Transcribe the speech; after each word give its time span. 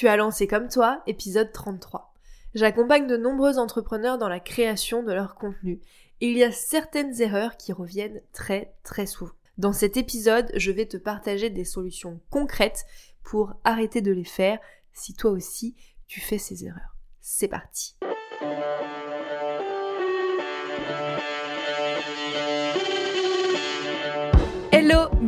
Tu 0.00 0.08
as 0.08 0.16
lancé 0.16 0.46
comme 0.46 0.70
toi, 0.70 1.02
épisode 1.06 1.52
33. 1.52 2.14
J'accompagne 2.54 3.06
de 3.06 3.18
nombreux 3.18 3.58
entrepreneurs 3.58 4.16
dans 4.16 4.30
la 4.30 4.40
création 4.40 5.02
de 5.02 5.12
leur 5.12 5.34
contenu. 5.34 5.78
Et 6.22 6.28
il 6.28 6.38
y 6.38 6.42
a 6.42 6.52
certaines 6.52 7.20
erreurs 7.20 7.58
qui 7.58 7.74
reviennent 7.74 8.22
très 8.32 8.72
très 8.82 9.04
souvent. 9.04 9.34
Dans 9.58 9.74
cet 9.74 9.98
épisode, 9.98 10.50
je 10.56 10.72
vais 10.72 10.86
te 10.86 10.96
partager 10.96 11.50
des 11.50 11.66
solutions 11.66 12.18
concrètes 12.30 12.86
pour 13.22 13.52
arrêter 13.62 14.00
de 14.00 14.10
les 14.10 14.24
faire 14.24 14.58
si 14.94 15.12
toi 15.12 15.32
aussi 15.32 15.76
tu 16.06 16.18
fais 16.18 16.38
ces 16.38 16.64
erreurs. 16.64 16.96
C'est 17.20 17.48
parti. 17.48 17.94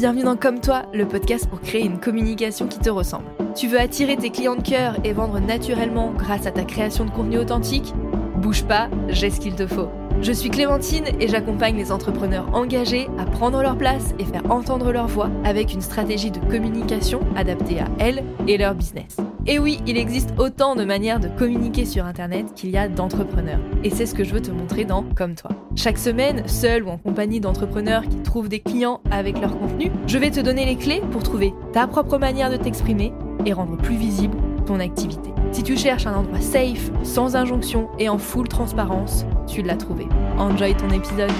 Bienvenue 0.03 0.25
dans 0.25 0.37
Comme 0.37 0.59
toi, 0.59 0.82
le 0.93 1.07
podcast 1.07 1.48
pour 1.48 1.61
créer 1.61 1.84
une 1.84 2.00
communication 2.00 2.66
qui 2.66 2.80
te 2.80 2.91
ressemble. 2.91 3.27
Tu 3.55 3.69
veux 3.69 3.79
attirer 3.79 4.16
tes 4.16 4.30
clients 4.30 4.57
de 4.57 4.61
cœur 4.61 4.96
et 5.05 5.12
vendre 5.12 5.39
naturellement 5.39 6.11
grâce 6.11 6.45
à 6.45 6.51
ta 6.51 6.65
création 6.65 7.05
de 7.05 7.12
contenu 7.12 7.38
authentique? 7.38 7.95
Bouge 8.34 8.65
pas, 8.65 8.88
j'ai 9.10 9.30
ce 9.30 9.38
qu'il 9.38 9.55
te 9.55 9.65
faut. 9.65 9.88
Je 10.20 10.33
suis 10.33 10.51
Clémentine 10.51 11.05
et 11.20 11.29
j'accompagne 11.29 11.77
les 11.77 11.93
entrepreneurs 11.93 12.52
engagés 12.52 13.07
à 13.16 13.27
prendre 13.27 13.62
leur 13.62 13.79
place 13.79 14.12
et 14.19 14.24
faire 14.24 14.43
entendre 14.51 14.91
leur 14.91 15.07
voix 15.07 15.30
avec 15.45 15.73
une 15.73 15.80
stratégie 15.80 16.32
de 16.32 16.41
communication 16.51 17.21
adaptée 17.37 17.79
à 17.79 17.87
elles 18.01 18.24
et 18.48 18.59
leur 18.59 18.74
business. 18.74 19.19
Et 19.46 19.60
oui, 19.60 19.79
il 19.87 19.96
existe 19.96 20.34
autant 20.37 20.74
de 20.74 20.82
manières 20.82 21.21
de 21.21 21.29
communiquer 21.29 21.84
sur 21.84 22.07
Internet 22.07 22.55
qu'il 22.57 22.71
y 22.71 22.77
a 22.77 22.88
d'entrepreneurs. 22.88 23.60
Et 23.84 23.91
c'est 23.91 24.07
ce 24.07 24.16
que 24.16 24.24
je 24.24 24.34
veux 24.34 24.43
te 24.43 24.51
montrer 24.51 24.84
dans 24.84 25.05
Comme 25.15 25.37
toi. 25.37 25.51
Chaque 25.74 25.98
semaine, 25.98 26.46
seul 26.46 26.84
ou 26.84 26.90
en 26.90 26.98
compagnie 26.98 27.40
d'entrepreneurs 27.40 28.02
qui 28.06 28.22
trouvent 28.22 28.48
des 28.48 28.60
clients 28.60 29.00
avec 29.10 29.40
leur 29.40 29.58
contenu, 29.58 29.90
je 30.06 30.18
vais 30.18 30.30
te 30.30 30.38
donner 30.38 30.66
les 30.66 30.76
clés 30.76 31.00
pour 31.10 31.22
trouver 31.22 31.54
ta 31.72 31.86
propre 31.86 32.18
manière 32.18 32.50
de 32.50 32.56
t'exprimer 32.56 33.12
et 33.46 33.52
rendre 33.52 33.78
plus 33.78 33.96
visible 33.96 34.36
ton 34.66 34.80
activité. 34.80 35.30
Si 35.50 35.62
tu 35.62 35.76
cherches 35.76 36.06
un 36.06 36.14
endroit 36.14 36.40
safe, 36.40 36.90
sans 37.02 37.36
injonction 37.36 37.88
et 37.98 38.08
en 38.08 38.18
full 38.18 38.48
transparence, 38.48 39.24
tu 39.46 39.62
l'as 39.62 39.76
trouvé. 39.76 40.06
Enjoy 40.38 40.74
ton 40.76 40.90
épisode. 40.90 41.32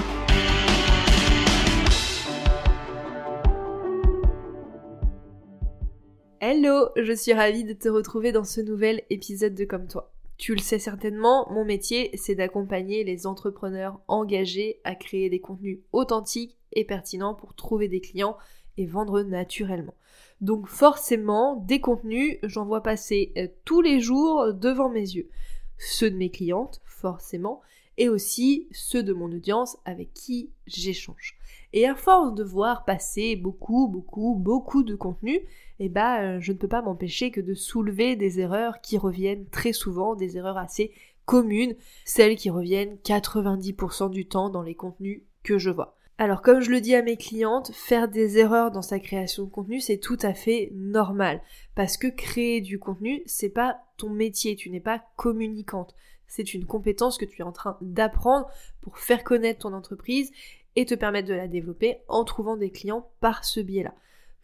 Hello, 6.41 6.89
je 6.97 7.13
suis 7.13 7.35
ravie 7.35 7.65
de 7.65 7.75
te 7.75 7.89
retrouver 7.89 8.33
dans 8.33 8.45
ce 8.45 8.61
nouvel 8.63 9.03
épisode 9.11 9.55
de 9.55 9.65
Comme 9.65 9.87
toi. 9.87 10.11
Tu 10.39 10.55
le 10.55 10.61
sais 10.61 10.79
certainement, 10.79 11.51
mon 11.51 11.65
métier, 11.65 12.11
c'est 12.15 12.35
d'accompagner 12.35 13.05
les 13.05 13.27
entrepreneurs 13.27 14.01
engagés 14.09 14.81
à 14.85 14.95
créer 14.95 15.31
des 15.31 15.41
contenus 15.41 15.81
authentiques 15.93 16.59
et 16.73 16.85
pertinents 16.85 17.35
pour 17.35 17.55
trouver 17.55 17.89
des 17.89 18.01
clients 18.01 18.37
et 18.77 18.87
vendre 18.87 19.23
naturellement. 19.23 19.95
Donc 20.41 20.67
forcément, 20.67 21.57
des 21.57 21.81
contenus, 21.81 22.39
j'en 22.43 22.65
vois 22.65 22.83
passer 22.83 23.33
euh, 23.37 23.47
tous 23.65 23.81
les 23.81 24.01
jours 24.01 24.53
devant 24.53 24.89
mes 24.89 25.01
yeux. 25.01 25.29
Ceux 25.79 26.11
de 26.11 26.17
mes 26.17 26.31
clientes, 26.31 26.81
forcément, 26.85 27.61
et 27.99 28.09
aussi 28.09 28.69
ceux 28.73 29.03
de 29.03 29.13
mon 29.13 29.31
audience 29.31 29.77
avec 29.85 30.13
qui 30.15 30.51
j'échange. 30.67 31.39
Et 31.73 31.87
à 31.87 31.95
force 31.95 32.35
de 32.35 32.43
voir 32.43 32.85
passer 32.85 33.37
beaucoup, 33.37 33.89
beaucoup, 33.89 34.35
beaucoup 34.35 34.83
de 34.83 34.95
contenus, 34.95 35.41
eh 35.85 35.89
ben, 35.89 36.37
euh, 36.37 36.41
je 36.41 36.53
ne 36.53 36.59
peux 36.59 36.69
pas 36.69 36.81
m'empêcher 36.81 37.33
que 37.33 37.41
de 37.41 37.55
soulever 37.55 38.15
des 38.15 38.39
erreurs 38.39 38.81
qui 38.81 38.99
reviennent 38.99 39.47
très 39.47 39.73
souvent, 39.73 40.15
des 40.15 40.37
erreurs 40.37 40.57
assez 40.57 40.93
communes, 41.25 41.75
celles 42.05 42.37
qui 42.37 42.51
reviennent 42.51 42.99
90% 43.05 44.09
du 44.09 44.27
temps 44.27 44.49
dans 44.49 44.63
les 44.63 44.77
contenus 44.77 45.23
que 45.43 45.59
je 45.59 45.71
vois. 45.71 45.97
Alors 46.19 46.41
comme 46.41 46.61
je 46.61 46.71
le 46.71 46.81
dis 46.81 46.95
à 46.95 47.03
mes 47.03 47.17
clientes, 47.17 47.73
faire 47.75 48.07
des 48.07 48.39
erreurs 48.39 48.71
dans 48.71 48.81
sa 48.81 49.01
création 49.01 49.43
de 49.43 49.51
contenu, 49.51 49.81
c'est 49.81 49.99
tout 49.99 50.19
à 50.23 50.35
fait 50.35 50.71
normal 50.73 51.43
parce 51.75 51.97
que 51.97 52.07
créer 52.07 52.61
du 52.61 52.79
contenu, 52.79 53.25
c'est 53.27 53.49
pas 53.49 53.81
ton 53.97 54.09
métier, 54.09 54.55
tu 54.55 54.71
n'es 54.71 54.79
pas 54.79 55.03
communicante. 55.17 55.97
C'est 56.29 56.55
une 56.55 56.65
compétence 56.65 57.19
que 57.19 57.25
tu 57.25 57.41
es 57.41 57.45
en 57.45 57.51
train 57.51 57.77
d'apprendre 57.81 58.49
pour 58.83 58.99
faire 58.99 59.25
connaître 59.25 59.61
ton 59.61 59.73
entreprise 59.73 60.31
et 60.77 60.87
te 60.87 60.95
permettre 60.95 61.27
de 61.27 61.35
la 61.35 61.49
développer 61.49 61.99
en 62.07 62.23
trouvant 62.23 62.57
des 62.57 62.71
clients 62.71 63.11
par 63.21 63.45
ce 63.45 63.59
biais-là. 63.59 63.95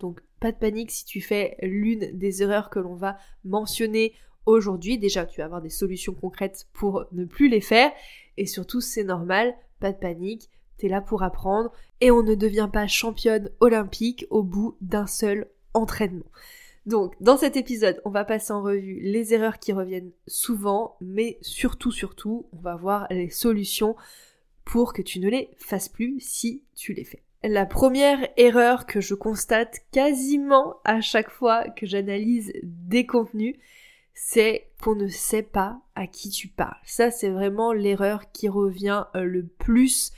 Donc 0.00 0.20
pas 0.40 0.52
de 0.52 0.56
panique 0.56 0.90
si 0.90 1.04
tu 1.04 1.20
fais 1.20 1.56
l'une 1.62 2.16
des 2.16 2.42
erreurs 2.42 2.70
que 2.70 2.78
l'on 2.78 2.94
va 2.94 3.18
mentionner 3.44 4.14
aujourd'hui. 4.46 4.98
Déjà, 4.98 5.26
tu 5.26 5.40
vas 5.40 5.46
avoir 5.46 5.62
des 5.62 5.70
solutions 5.70 6.14
concrètes 6.14 6.66
pour 6.72 7.06
ne 7.12 7.24
plus 7.24 7.48
les 7.48 7.60
faire 7.60 7.90
et 8.36 8.46
surtout 8.46 8.80
c'est 8.80 9.04
normal, 9.04 9.54
pas 9.80 9.92
de 9.92 9.98
panique 9.98 10.50
t'es 10.78 10.88
là 10.88 11.00
pour 11.00 11.22
apprendre 11.22 11.72
et 12.00 12.10
on 12.10 12.22
ne 12.22 12.34
devient 12.34 12.70
pas 12.72 12.86
championne 12.86 13.50
olympique 13.60 14.26
au 14.30 14.42
bout 14.42 14.76
d'un 14.80 15.06
seul 15.06 15.48
entraînement. 15.74 16.30
Donc, 16.86 17.14
dans 17.20 17.36
cet 17.36 17.56
épisode, 17.56 18.00
on 18.06 18.10
va 18.10 18.24
passer 18.24 18.52
en 18.52 18.62
revue 18.62 19.00
les 19.02 19.34
erreurs 19.34 19.58
qui 19.58 19.74
reviennent 19.74 20.12
souvent, 20.26 20.96
mais 21.02 21.36
surtout, 21.42 21.92
surtout, 21.92 22.46
on 22.52 22.60
va 22.60 22.76
voir 22.76 23.06
les 23.10 23.28
solutions 23.28 23.94
pour 24.64 24.94
que 24.94 25.02
tu 25.02 25.20
ne 25.20 25.28
les 25.28 25.50
fasses 25.58 25.90
plus 25.90 26.18
si 26.20 26.64
tu 26.74 26.94
les 26.94 27.04
fais. 27.04 27.22
La 27.44 27.66
première 27.66 28.28
erreur 28.36 28.86
que 28.86 29.00
je 29.00 29.14
constate 29.14 29.80
quasiment 29.92 30.76
à 30.84 31.00
chaque 31.00 31.30
fois 31.30 31.68
que 31.68 31.86
j'analyse 31.86 32.52
des 32.62 33.06
contenus, 33.06 33.56
c'est 34.12 34.68
qu'on 34.82 34.96
ne 34.96 35.06
sait 35.06 35.44
pas 35.44 35.80
à 35.94 36.06
qui 36.06 36.30
tu 36.30 36.48
parles. 36.48 36.76
Ça, 36.84 37.10
c'est 37.10 37.28
vraiment 37.28 37.72
l'erreur 37.72 38.32
qui 38.32 38.48
revient 38.48 39.04
euh, 39.14 39.22
le 39.22 39.46
plus 39.46 40.12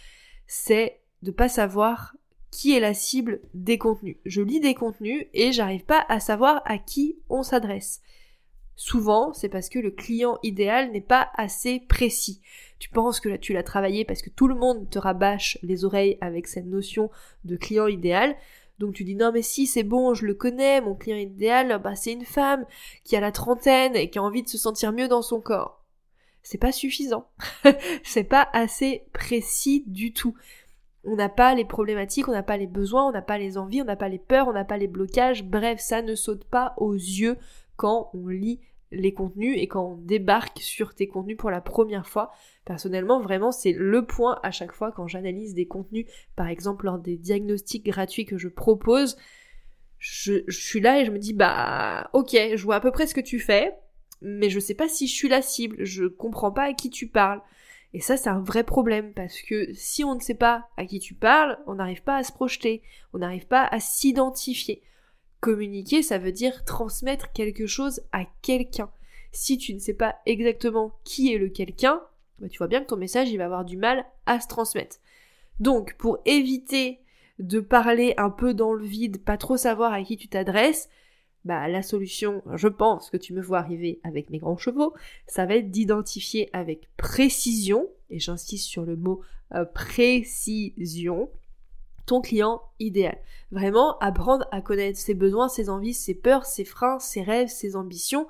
c'est 0.51 0.99
de 1.23 1.31
pas 1.31 1.49
savoir 1.49 2.17
qui 2.51 2.75
est 2.75 2.81
la 2.81 2.93
cible 2.93 3.41
des 3.55 3.79
contenus. 3.79 4.17
Je 4.27 4.43
lis 4.43 4.59
des 4.59 4.75
contenus 4.75 5.27
et 5.33 5.53
j'arrive 5.53 5.85
pas 5.85 6.05
à 6.09 6.19
savoir 6.19 6.61
à 6.65 6.77
qui 6.77 7.21
on 7.29 7.45
s'adresse. 7.45 8.03
Souvent, 8.83 9.35
c'est 9.35 9.51
parce 9.51 9.69
que 9.69 9.79
le 9.79 9.91
client 9.91 10.39
idéal 10.43 10.91
n'est 10.91 11.03
pas 11.03 11.29
assez 11.35 11.81
précis. 11.81 12.41
Tu 12.79 12.89
penses 12.89 13.21
que 13.21 13.37
tu 13.37 13.53
l'as 13.53 13.63
travaillé 13.63 14.07
parce 14.07 14.23
que 14.23 14.31
tout 14.31 14.49
le 14.49 14.55
monde 14.55 14.89
te 14.89 14.99
rabâche 14.99 15.59
les 15.61 15.85
oreilles 15.85 16.17
avec 16.23 16.47
cette 16.47 16.65
notion 16.65 17.11
de 17.45 17.57
client 17.57 17.89
idéal. 17.89 18.35
Donc 18.79 18.95
tu 18.95 19.05
dis 19.05 19.17
non 19.17 19.33
mais 19.33 19.43
si 19.43 19.67
c'est 19.67 19.83
bon, 19.83 20.15
je 20.15 20.25
le 20.25 20.33
connais, 20.33 20.81
mon 20.81 20.95
client 20.95 21.19
idéal, 21.19 21.79
bah 21.85 21.95
c'est 21.95 22.15
une 22.15 22.25
femme 22.25 22.65
qui 23.05 23.17
a 23.17 23.21
la 23.21 23.33
trentaine 23.33 23.97
et 23.97 24.09
qui 24.09 24.19
a 24.19 24.23
envie 24.23 24.43
de 24.43 24.49
se 24.49 24.57
sentir 24.57 24.93
mieux 24.93 25.09
dans 25.09 25.21
son 25.21 25.43
corps 25.43 25.85
c'est 26.43 26.57
pas 26.57 26.73
suffisant. 26.73 27.29
c'est 28.03 28.25
pas 28.25 28.49
assez 28.55 29.05
précis 29.13 29.85
du 29.87 30.15
tout. 30.15 30.35
On 31.05 31.17
n'a 31.17 31.29
pas 31.29 31.55
les 31.55 31.67
problématiques, 31.67 32.29
on 32.29 32.33
n'a 32.33 32.43
pas 32.43 32.57
les 32.57 32.67
besoins, 32.67 33.07
on 33.07 33.13
n'a 33.13 33.21
pas 33.21 33.37
les 33.37 33.59
envies, 33.59 33.83
on 33.83 33.85
n'a 33.85 33.95
pas 33.95 34.09
les 34.09 34.19
peurs, 34.19 34.49
on 34.49 34.55
n'a 34.55 34.65
pas 34.65 34.79
les 34.79 34.89
blocages. 34.89 35.45
Bref, 35.45 35.81
ça 35.81 36.01
ne 36.01 36.15
saute 36.15 36.45
pas 36.45 36.73
aux 36.79 36.95
yeux 36.95 37.37
quand 37.77 38.09
on 38.15 38.29
lit 38.29 38.59
les 38.93 39.15
contenus 39.15 39.56
et 39.56 39.69
quand 39.69 39.93
on 39.93 39.97
débarque 39.97 40.59
sur 40.61 40.95
tes 40.95 41.06
contenus 41.06 41.37
pour 41.37 41.51
la 41.51 41.61
première 41.61 42.06
fois. 42.06 42.33
Personnellement, 42.65 43.21
vraiment, 43.21 43.53
c'est 43.53 43.73
le 43.73 44.05
point 44.05 44.39
à 44.43 44.51
chaque 44.51 44.73
fois 44.73 44.93
quand 44.93 45.06
j'analyse 45.06 45.55
des 45.55 45.67
contenus, 45.67 46.06
par 46.37 46.49
exemple 46.49 46.87
lors 46.87 46.99
des 46.99 47.17
diagnostics 47.17 47.84
gratuits 47.84 48.25
que 48.25 48.39
je 48.39 48.49
propose. 48.49 49.17
Je, 49.99 50.43
suis 50.49 50.81
là 50.81 51.01
et 51.01 51.05
je 51.05 51.11
me 51.11 51.19
dis, 51.19 51.34
bah, 51.34 52.11
ok, 52.15 52.31
je 52.33 52.62
vois 52.62 52.77
à 52.77 52.81
peu 52.81 52.91
près 52.91 53.06
ce 53.06 53.15
que 53.15 53.21
tu 53.21 53.39
fais 53.39 53.75
mais 54.23 54.51
je 54.51 54.61
sais 54.61 54.75
pas 54.75 54.89
si 54.89 55.07
je 55.07 55.15
suis 55.15 55.28
la 55.28 55.43
cible, 55.43 55.84
je 55.84 56.05
comprends 56.05 56.53
pas 56.53 56.65
à 56.65 56.72
qui 56.72 56.91
tu 56.91 57.07
parles. 57.07 57.41
Et 57.93 58.01
ça, 58.01 58.17
c'est 58.17 58.28
un 58.28 58.41
vrai 58.41 58.62
problème 58.62 59.12
parce 59.15 59.41
que 59.43 59.72
si 59.75 60.05
on 60.05 60.15
ne 60.15 60.21
sait 60.21 60.34
pas 60.34 60.69
à 60.77 60.84
qui 60.84 61.01
tu 61.01 61.15
parles, 61.15 61.59
on 61.67 61.75
n'arrive 61.75 62.03
pas 62.03 62.17
à 62.17 62.22
se 62.22 62.33
projeter, 62.33 62.83
on 63.12 63.19
n'arrive 63.19 63.47
pas 63.47 63.65
à 63.65 63.81
s'identifier. 63.81 64.83
Communiquer, 65.41 66.03
ça 66.03 66.19
veut 66.19 66.33
dire 66.33 66.65
transmettre 66.65 67.33
quelque 67.33 67.67
chose 67.67 68.03
à 68.12 68.25
quelqu'un. 68.43 68.91
Si 69.33 69.59
tu 69.59 69.75
ne 69.75 69.78
sais 69.78 69.95
pas 69.95 70.17
exactement 70.27 70.99
qui 71.05 71.33
est 71.33 71.39
le 71.39 71.49
quelqu'un, 71.49 72.03
bah 72.39 72.49
tu 72.49 72.59
vois 72.59 72.69
bien 72.69 72.81
que 72.81 72.87
ton 72.87 72.97
message, 72.97 73.31
il 73.31 73.39
va 73.39 73.47
avoir 73.47 73.65
du 73.65 73.77
mal 73.77 74.05
à 74.27 74.41
se 74.41 74.49
transmettre. 74.49 74.97
Donc, 75.61 75.95
pour 75.99 76.19
éviter 76.25 77.01
de 77.39 77.61
parler 77.61 78.15
un 78.17 78.31
peu 78.31 78.55
dans 78.55 78.73
le 78.73 78.84
vide, 78.84 79.23
pas 79.23 79.37
trop 79.37 79.56
savoir 79.56 79.93
à 79.93 80.03
qui 80.03 80.17
tu 80.17 80.28
t'adresses, 80.28 80.89
bah 81.45 81.69
la 81.69 81.83
solution, 81.83 82.43
je 82.55 82.69
pense 82.69 83.09
que 83.09 83.17
tu 83.17 83.33
me 83.33 83.41
vois 83.41 83.59
arriver 83.59 84.01
avec 84.05 84.31
mes 84.31 84.39
grands 84.39 84.59
chevaux, 84.59 84.95
ça 85.27 85.47
va 85.47 85.57
être 85.57 85.71
d'identifier 85.71 86.51
avec 86.53 86.89
précision, 86.97 87.89
et 88.10 88.19
j'insiste 88.19 88.66
sur 88.66 88.84
le 88.84 88.97
mot 88.97 89.22
euh, 89.54 89.65
précision, 89.65 91.31
ton 92.07 92.21
client 92.21 92.63
idéal. 92.79 93.19
Vraiment 93.51 93.99
apprendre 93.99 94.47
à 94.51 94.61
connaître 94.61 94.99
ses 94.99 95.15
besoins, 95.15 95.49
ses 95.49 95.69
envies, 95.69 95.95
ses 95.95 96.15
peurs, 96.15 96.47
ses 96.47 96.65
freins, 96.65 96.99
ses 96.99 97.23
rêves, 97.23 97.49
ses 97.49 97.77
ambitions, 97.77 98.27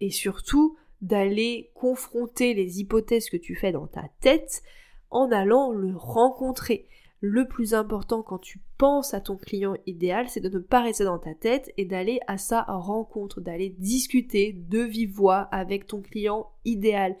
et 0.00 0.10
surtout 0.10 0.76
d'aller 1.00 1.70
confronter 1.74 2.54
les 2.54 2.80
hypothèses 2.80 3.30
que 3.30 3.36
tu 3.36 3.54
fais 3.54 3.72
dans 3.72 3.86
ta 3.86 4.04
tête 4.20 4.62
en 5.10 5.30
allant 5.32 5.72
le 5.72 5.96
rencontrer 5.96 6.86
le 7.20 7.46
plus 7.46 7.74
important 7.74 8.22
quand 8.22 8.38
tu 8.38 8.60
penses 8.78 9.12
à 9.12 9.20
ton 9.20 9.36
client 9.36 9.76
idéal, 9.86 10.28
c'est 10.28 10.40
de 10.40 10.48
ne 10.48 10.58
pas 10.58 10.80
rester 10.80 11.04
dans 11.04 11.18
ta 11.18 11.34
tête 11.34 11.70
et 11.76 11.84
d'aller 11.84 12.18
à 12.26 12.38
sa 12.38 12.62
rencontre, 12.62 13.42
d'aller 13.42 13.68
discuter 13.78 14.54
de 14.54 14.80
vive 14.80 15.12
voix 15.12 15.40
avec 15.52 15.86
ton 15.86 16.00
client 16.00 16.50
idéal. 16.64 17.16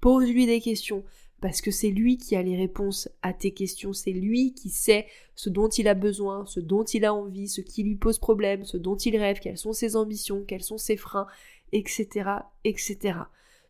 Pose-lui 0.00 0.46
des 0.46 0.60
questions, 0.60 1.04
parce 1.40 1.60
que 1.60 1.70
c'est 1.70 1.90
lui 1.90 2.18
qui 2.18 2.36
a 2.36 2.42
les 2.42 2.56
réponses 2.56 3.08
à 3.22 3.32
tes 3.32 3.52
questions, 3.52 3.92
c'est 3.92 4.12
lui 4.12 4.52
qui 4.52 4.68
sait 4.68 5.06
ce 5.34 5.48
dont 5.48 5.68
il 5.68 5.88
a 5.88 5.94
besoin, 5.94 6.44
ce 6.46 6.60
dont 6.60 6.84
il 6.84 7.04
a 7.04 7.14
envie, 7.14 7.48
ce 7.48 7.60
qui 7.60 7.82
lui 7.82 7.96
pose 7.96 8.18
problème, 8.18 8.64
ce 8.64 8.76
dont 8.76 8.96
il 8.96 9.16
rêve, 9.16 9.40
quelles 9.40 9.58
sont 9.58 9.72
ses 9.72 9.96
ambitions, 9.96 10.44
quels 10.46 10.62
sont 10.62 10.78
ses 10.78 10.96
freins, 10.96 11.26
etc., 11.72 12.30
etc. 12.64 13.20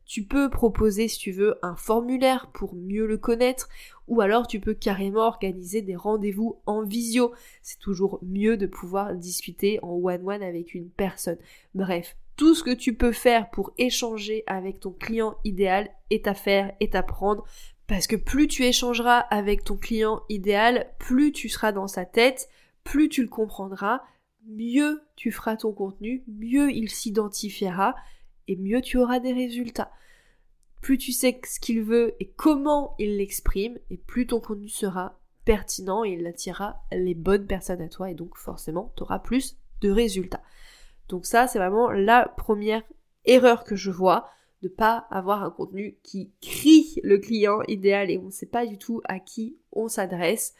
Tu 0.04 0.24
peux 0.24 0.50
proposer, 0.50 1.06
si 1.06 1.20
tu 1.20 1.30
veux, 1.30 1.54
un 1.62 1.76
formulaire 1.76 2.50
pour 2.52 2.74
mieux 2.74 3.06
le 3.06 3.16
connaître, 3.16 3.68
ou 4.08 4.20
alors 4.20 4.48
tu 4.48 4.58
peux 4.58 4.74
carrément 4.74 5.20
organiser 5.20 5.82
des 5.82 5.94
rendez-vous 5.94 6.56
en 6.66 6.82
visio. 6.82 7.32
C'est 7.62 7.78
toujours 7.78 8.18
mieux 8.22 8.56
de 8.56 8.66
pouvoir 8.66 9.14
discuter 9.14 9.78
en 9.82 9.92
one-one 9.92 10.42
avec 10.42 10.74
une 10.74 10.88
personne. 10.88 11.38
Bref, 11.76 12.16
tout 12.40 12.54
ce 12.54 12.64
que 12.64 12.70
tu 12.70 12.94
peux 12.94 13.12
faire 13.12 13.50
pour 13.50 13.70
échanger 13.76 14.44
avec 14.46 14.80
ton 14.80 14.92
client 14.92 15.36
idéal 15.44 15.90
est 16.08 16.26
à 16.26 16.32
faire, 16.32 16.72
est 16.80 16.94
à 16.94 17.02
prendre. 17.02 17.44
Parce 17.86 18.06
que 18.06 18.16
plus 18.16 18.48
tu 18.48 18.64
échangeras 18.64 19.18
avec 19.18 19.62
ton 19.62 19.76
client 19.76 20.22
idéal, 20.30 20.90
plus 20.98 21.32
tu 21.32 21.50
seras 21.50 21.72
dans 21.72 21.86
sa 21.86 22.06
tête, 22.06 22.48
plus 22.82 23.10
tu 23.10 23.20
le 23.20 23.28
comprendras, 23.28 24.00
mieux 24.46 25.02
tu 25.16 25.30
feras 25.32 25.58
ton 25.58 25.74
contenu, 25.74 26.24
mieux 26.28 26.72
il 26.72 26.88
s'identifiera 26.88 27.94
et 28.48 28.56
mieux 28.56 28.80
tu 28.80 28.96
auras 28.96 29.20
des 29.20 29.34
résultats. 29.34 29.92
Plus 30.80 30.96
tu 30.96 31.12
sais 31.12 31.38
ce 31.46 31.60
qu'il 31.60 31.82
veut 31.82 32.14
et 32.20 32.30
comment 32.30 32.94
il 32.98 33.18
l'exprime, 33.18 33.76
et 33.90 33.98
plus 33.98 34.26
ton 34.26 34.40
contenu 34.40 34.70
sera 34.70 35.20
pertinent 35.44 36.04
et 36.06 36.12
il 36.12 36.26
attirera 36.26 36.86
les 36.90 37.14
bonnes 37.14 37.46
personnes 37.46 37.82
à 37.82 37.90
toi 37.90 38.10
et 38.10 38.14
donc 38.14 38.38
forcément 38.38 38.94
tu 38.96 39.02
auras 39.02 39.18
plus 39.18 39.58
de 39.82 39.90
résultats. 39.90 40.42
Donc 41.10 41.26
ça, 41.26 41.48
c'est 41.48 41.58
vraiment 41.58 41.90
la 41.90 42.32
première 42.36 42.84
erreur 43.24 43.64
que 43.64 43.74
je 43.74 43.90
vois, 43.90 44.30
de 44.62 44.68
pas 44.68 45.08
avoir 45.10 45.42
un 45.42 45.50
contenu 45.50 45.98
qui 46.02 46.30
crie 46.40 47.00
le 47.02 47.18
client 47.18 47.62
idéal 47.66 48.10
et 48.10 48.18
on 48.18 48.26
ne 48.26 48.30
sait 48.30 48.46
pas 48.46 48.64
du 48.64 48.78
tout 48.78 49.00
à 49.04 49.18
qui 49.18 49.58
on 49.72 49.88
s'adresse. 49.88 50.54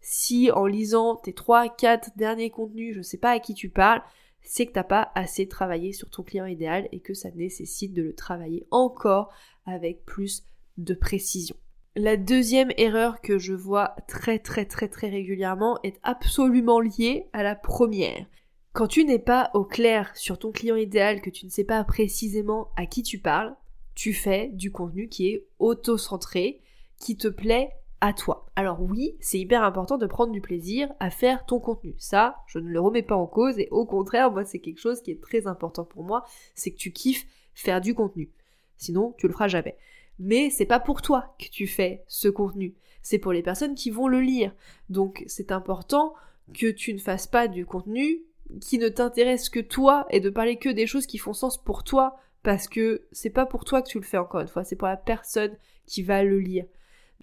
Si 0.00 0.50
en 0.50 0.66
lisant 0.66 1.16
tes 1.16 1.32
3, 1.32 1.68
4 1.68 2.10
derniers 2.16 2.50
contenus, 2.50 2.94
je 2.94 2.98
ne 2.98 3.04
sais 3.04 3.18
pas 3.18 3.30
à 3.30 3.38
qui 3.38 3.54
tu 3.54 3.68
parles, 3.68 4.02
c'est 4.42 4.66
que 4.66 4.72
t'as 4.72 4.84
pas 4.84 5.12
assez 5.14 5.46
travaillé 5.46 5.92
sur 5.92 6.10
ton 6.10 6.22
client 6.24 6.46
idéal 6.46 6.88
et 6.90 7.00
que 7.00 7.14
ça 7.14 7.30
nécessite 7.30 7.92
de 7.92 8.02
le 8.02 8.14
travailler 8.14 8.66
encore 8.70 9.32
avec 9.66 10.04
plus 10.04 10.44
de 10.78 10.94
précision. 10.94 11.56
La 11.94 12.16
deuxième 12.16 12.72
erreur 12.76 13.20
que 13.20 13.38
je 13.38 13.54
vois 13.54 13.94
très 14.08 14.38
très 14.38 14.64
très 14.64 14.88
très 14.88 15.08
régulièrement 15.08 15.78
est 15.82 15.98
absolument 16.02 16.80
liée 16.80 17.28
à 17.32 17.42
la 17.42 17.54
première. 17.54 18.26
Quand 18.76 18.88
tu 18.88 19.06
n'es 19.06 19.18
pas 19.18 19.50
au 19.54 19.64
clair 19.64 20.14
sur 20.14 20.38
ton 20.38 20.52
client 20.52 20.76
idéal, 20.76 21.22
que 21.22 21.30
tu 21.30 21.46
ne 21.46 21.50
sais 21.50 21.64
pas 21.64 21.82
précisément 21.82 22.68
à 22.76 22.84
qui 22.84 23.02
tu 23.02 23.18
parles, 23.18 23.56
tu 23.94 24.12
fais 24.12 24.50
du 24.52 24.70
contenu 24.70 25.08
qui 25.08 25.28
est 25.28 25.46
auto-centré, 25.58 26.60
qui 26.98 27.16
te 27.16 27.28
plaît 27.28 27.70
à 28.02 28.12
toi. 28.12 28.50
Alors 28.54 28.82
oui, 28.82 29.16
c'est 29.18 29.38
hyper 29.38 29.62
important 29.62 29.96
de 29.96 30.04
prendre 30.04 30.30
du 30.30 30.42
plaisir 30.42 30.92
à 31.00 31.08
faire 31.08 31.46
ton 31.46 31.58
contenu. 31.58 31.94
Ça, 31.96 32.36
je 32.48 32.58
ne 32.58 32.68
le 32.68 32.78
remets 32.78 33.00
pas 33.00 33.16
en 33.16 33.26
cause 33.26 33.58
et 33.58 33.68
au 33.70 33.86
contraire, 33.86 34.30
moi 34.30 34.44
c'est 34.44 34.58
quelque 34.58 34.78
chose 34.78 35.00
qui 35.00 35.10
est 35.10 35.22
très 35.22 35.46
important 35.46 35.86
pour 35.86 36.04
moi, 36.04 36.26
c'est 36.54 36.70
que 36.70 36.76
tu 36.76 36.92
kiffes 36.92 37.26
faire 37.54 37.80
du 37.80 37.94
contenu. 37.94 38.30
Sinon, 38.76 39.14
tu 39.16 39.26
le 39.26 39.32
feras 39.32 39.48
jamais. 39.48 39.78
Mais 40.18 40.50
c'est 40.50 40.66
pas 40.66 40.80
pour 40.80 41.00
toi 41.00 41.34
que 41.38 41.48
tu 41.48 41.66
fais 41.66 42.04
ce 42.08 42.28
contenu, 42.28 42.74
c'est 43.00 43.18
pour 43.18 43.32
les 43.32 43.42
personnes 43.42 43.74
qui 43.74 43.88
vont 43.88 44.06
le 44.06 44.20
lire. 44.20 44.54
Donc 44.90 45.24
c'est 45.28 45.50
important 45.50 46.12
que 46.52 46.70
tu 46.70 46.92
ne 46.92 46.98
fasses 46.98 47.26
pas 47.26 47.48
du 47.48 47.64
contenu 47.64 48.20
qui 48.60 48.78
ne 48.78 48.88
t'intéresse 48.88 49.48
que 49.48 49.60
toi 49.60 50.06
et 50.10 50.20
de 50.20 50.30
parler 50.30 50.56
que 50.56 50.68
des 50.68 50.86
choses 50.86 51.06
qui 51.06 51.18
font 51.18 51.32
sens 51.32 51.62
pour 51.62 51.84
toi 51.84 52.16
parce 52.42 52.68
que 52.68 53.06
c'est 53.10 53.30
pas 53.30 53.46
pour 53.46 53.64
toi 53.64 53.82
que 53.82 53.88
tu 53.88 53.98
le 53.98 54.04
fais 54.04 54.18
encore 54.18 54.40
une 54.40 54.48
fois, 54.48 54.64
c'est 54.64 54.76
pour 54.76 54.88
la 54.88 54.96
personne 54.96 55.56
qui 55.86 56.02
va 56.02 56.22
le 56.22 56.38
lire. 56.38 56.64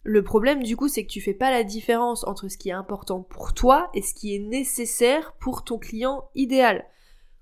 Le 0.04 0.22
problème 0.22 0.64
du 0.64 0.76
coup 0.76 0.90
c'est 0.90 1.06
que 1.06 1.12
tu 1.12 1.22
fais 1.22 1.34
pas 1.34 1.50
la 1.50 1.64
différence 1.64 2.26
entre 2.26 2.50
ce 2.50 2.58
qui 2.58 2.70
est 2.70 2.74
important 2.74 3.22
pour 3.22 3.54
toi 3.54 3.90
et 3.94 4.02
ce 4.02 4.14
qui 4.14 4.36
est 4.36 4.40
nécessaire 4.40 5.34
pour 5.40 5.64
ton 5.64 5.78
client 5.78 6.30
idéal. 6.36 6.86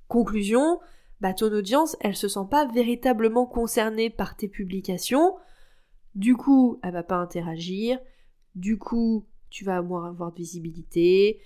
Conclusion, 0.07 0.79
bah 1.21 1.33
ton 1.33 1.51
audience 1.51 1.97
elle 2.01 2.15
se 2.15 2.27
sent 2.27 2.47
pas 2.51 2.67
véritablement 2.67 3.47
concernée 3.47 4.11
par 4.11 4.35
tes 4.35 4.47
publications, 4.47 5.35
du 6.13 6.35
coup 6.35 6.79
elle 6.83 6.93
va 6.93 7.03
pas 7.03 7.15
interagir, 7.15 7.99
du 8.53 8.77
coup 8.77 9.25
tu 9.49 9.65
vas 9.65 9.81
moins 9.81 10.07
avoir 10.07 10.31
de 10.31 10.37
visibilité, 10.37 11.39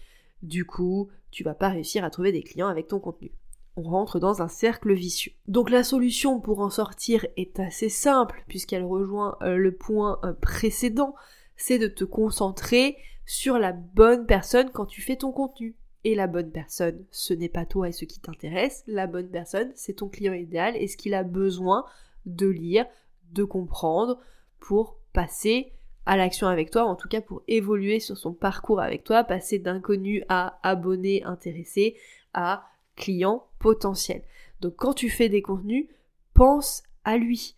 du 0.45 0.65
coup 0.65 1.09
tu 1.31 1.43
vas 1.43 1.53
pas 1.53 1.69
réussir 1.69 2.03
à 2.05 2.09
trouver 2.09 2.31
des 2.31 2.43
clients 2.43 2.69
avec 2.69 2.87
ton 2.87 2.99
contenu. 2.99 3.31
On 3.75 3.83
rentre 3.83 4.19
dans 4.19 4.41
un 4.41 4.47
cercle 4.47 4.93
vicieux. 4.93 5.33
Donc 5.49 5.69
la 5.69 5.83
solution 5.83 6.39
pour 6.39 6.61
en 6.61 6.69
sortir 6.69 7.27
est 7.35 7.59
assez 7.59 7.89
simple 7.89 8.41
puisqu'elle 8.47 8.85
rejoint 8.85 9.37
euh, 9.41 9.57
le 9.57 9.75
point 9.75 10.19
euh, 10.23 10.31
précédent, 10.31 11.13
c'est 11.57 11.77
de 11.77 11.87
te 11.87 12.05
concentrer 12.05 12.95
sur 13.25 13.59
la 13.59 13.73
bonne 13.73 14.25
personne 14.25 14.69
quand 14.71 14.85
tu 14.85 15.01
fais 15.01 15.17
ton 15.17 15.33
contenu. 15.33 15.75
Et 16.05 16.15
la 16.15 16.27
bonne 16.27 16.51
personne, 16.51 17.03
ce 17.11 17.33
n'est 17.33 17.49
pas 17.49 17.65
toi 17.65 17.89
et 17.89 17.91
ce 17.91 18.05
qui 18.05 18.19
t'intéresse, 18.19 18.83
la 18.87 19.07
bonne 19.07 19.29
personne, 19.29 19.71
c'est 19.75 19.95
ton 19.95 20.07
client 20.07 20.33
idéal 20.33 20.77
et 20.77 20.87
ce 20.87 20.95
qu'il 20.95 21.15
a 21.15 21.23
besoin 21.23 21.83
de 22.25 22.47
lire, 22.47 22.85
de 23.31 23.43
comprendre 23.43 24.19
pour 24.59 24.99
passer 25.11 25.73
à 26.05 26.17
l'action 26.17 26.47
avec 26.47 26.71
toi, 26.71 26.83
en 26.85 26.95
tout 26.95 27.07
cas 27.07 27.21
pour 27.21 27.43
évoluer 27.47 27.99
sur 27.99 28.17
son 28.17 28.33
parcours 28.33 28.79
avec 28.79 29.03
toi, 29.03 29.23
passer 29.23 29.59
d'inconnu 29.59 30.23
à 30.29 30.59
abonné 30.63 31.23
intéressé 31.23 31.95
à 32.33 32.65
client 32.95 33.47
potentiel. 33.59 34.23
Donc 34.61 34.75
quand 34.77 34.93
tu 34.93 35.09
fais 35.09 35.29
des 35.29 35.41
contenus, 35.41 35.87
pense 36.33 36.83
à 37.03 37.17
lui. 37.17 37.55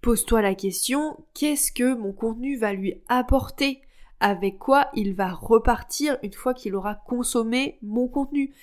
Pose-toi 0.00 0.42
la 0.42 0.54
question, 0.54 1.16
qu'est-ce 1.34 1.72
que 1.72 1.94
mon 1.94 2.12
contenu 2.12 2.56
va 2.56 2.72
lui 2.72 3.02
apporter? 3.08 3.80
Avec 4.18 4.58
quoi 4.58 4.88
il 4.94 5.14
va 5.14 5.32
repartir 5.32 6.16
une 6.22 6.32
fois 6.32 6.54
qu'il 6.54 6.74
aura 6.74 6.94
consommé 6.94 7.78
mon 7.82 8.08
contenu? 8.08 8.54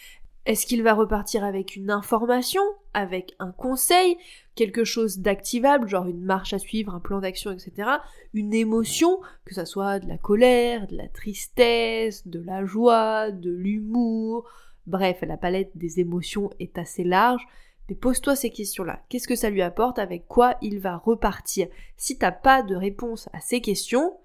Est-ce 0.45 0.65
qu'il 0.65 0.83
va 0.83 0.93
repartir 0.93 1.45
avec 1.45 1.77
une 1.77 1.89
information, 1.89 2.61
avec 2.93 3.33
un 3.39 3.51
conseil, 3.51 4.17
quelque 4.55 4.83
chose 4.83 5.19
d'activable, 5.19 5.87
genre 5.87 6.07
une 6.07 6.23
marche 6.23 6.53
à 6.53 6.59
suivre, 6.59 6.93
un 6.93 6.99
plan 6.99 7.19
d'action, 7.21 7.51
etc. 7.51 7.89
Une 8.33 8.53
émotion, 8.53 9.21
que 9.45 9.53
ça 9.53 9.65
soit 9.65 9.99
de 9.99 10.07
la 10.07 10.17
colère, 10.17 10.87
de 10.87 10.97
la 10.97 11.07
tristesse, 11.07 12.27
de 12.27 12.41
la 12.41 12.65
joie, 12.65 13.31
de 13.31 13.51
l'humour. 13.51 14.45
Bref, 14.85 15.21
la 15.21 15.37
palette 15.37 15.71
des 15.75 16.01
émotions 16.01 16.49
est 16.59 16.77
assez 16.77 17.05
large. 17.05 17.47
Mais 17.87 17.95
pose-toi 17.95 18.35
ces 18.35 18.49
questions-là. 18.49 19.01
Qu'est-ce 19.07 19.27
que 19.27 19.35
ça 19.35 19.49
lui 19.49 19.61
apporte? 19.61 19.97
Avec 19.97 20.27
quoi 20.27 20.57
il 20.61 20.79
va 20.79 20.97
repartir? 20.97 21.67
Si 21.95 22.17
t'as 22.17 22.31
pas 22.31 22.63
de 22.63 22.75
réponse 22.75 23.29
à 23.31 23.39
ces 23.39 23.61
questions, 23.61 24.17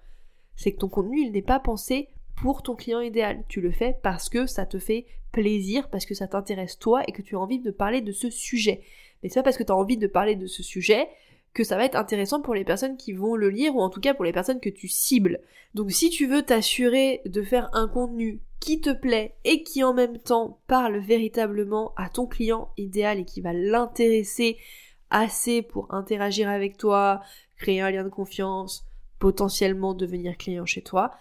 c'est 0.57 0.73
que 0.73 0.79
ton 0.79 0.89
contenu, 0.89 1.21
il 1.21 1.31
n'est 1.31 1.41
pas 1.41 1.59
pensé 1.59 2.09
pour 2.41 2.63
ton 2.63 2.75
client 2.75 3.01
idéal. 3.01 3.43
Tu 3.47 3.61
le 3.61 3.71
fais 3.71 3.97
parce 4.01 4.29
que 4.29 4.45
ça 4.45 4.65
te 4.65 4.79
fait 4.79 5.05
plaisir, 5.31 5.89
parce 5.89 6.05
que 6.05 6.15
ça 6.15 6.27
t'intéresse 6.27 6.79
toi 6.79 7.03
et 7.07 7.11
que 7.11 7.21
tu 7.21 7.35
as 7.35 7.39
envie 7.39 7.59
de 7.59 7.71
parler 7.71 8.01
de 8.01 8.11
ce 8.11 8.29
sujet. 8.29 8.81
Mais 9.21 9.29
c'est 9.29 9.39
pas 9.39 9.43
parce 9.43 9.57
que 9.57 9.63
tu 9.63 9.71
as 9.71 9.75
envie 9.75 9.97
de 9.97 10.07
parler 10.07 10.35
de 10.35 10.47
ce 10.47 10.63
sujet 10.63 11.07
que 11.53 11.63
ça 11.63 11.77
va 11.77 11.85
être 11.85 11.95
intéressant 11.95 12.41
pour 12.41 12.53
les 12.53 12.63
personnes 12.63 12.97
qui 12.97 13.13
vont 13.13 13.35
le 13.35 13.49
lire 13.49 13.75
ou 13.75 13.81
en 13.81 13.89
tout 13.89 13.99
cas 13.99 14.13
pour 14.13 14.25
les 14.25 14.31
personnes 14.31 14.59
que 14.59 14.69
tu 14.69 14.87
cibles. 14.87 15.39
Donc 15.73 15.91
si 15.91 16.09
tu 16.09 16.27
veux 16.27 16.43
t'assurer 16.43 17.21
de 17.25 17.41
faire 17.41 17.69
un 17.73 17.87
contenu 17.87 18.39
qui 18.59 18.81
te 18.81 18.91
plaît 18.91 19.35
et 19.45 19.63
qui 19.63 19.83
en 19.83 19.93
même 19.93 20.17
temps 20.19 20.59
parle 20.67 20.97
véritablement 20.97 21.93
à 21.95 22.09
ton 22.09 22.27
client 22.27 22.69
idéal 22.77 23.19
et 23.19 23.25
qui 23.25 23.41
va 23.41 23.53
l'intéresser 23.53 24.57
assez 25.09 25.61
pour 25.61 25.93
interagir 25.93 26.49
avec 26.49 26.77
toi, 26.77 27.21
créer 27.57 27.81
un 27.81 27.89
lien 27.89 28.03
de 28.03 28.09
confiance, 28.09 28.85
potentiellement 29.17 29.93
devenir 29.93 30.37
client 30.37 30.65
chez 30.65 30.81
toi, 30.81 31.11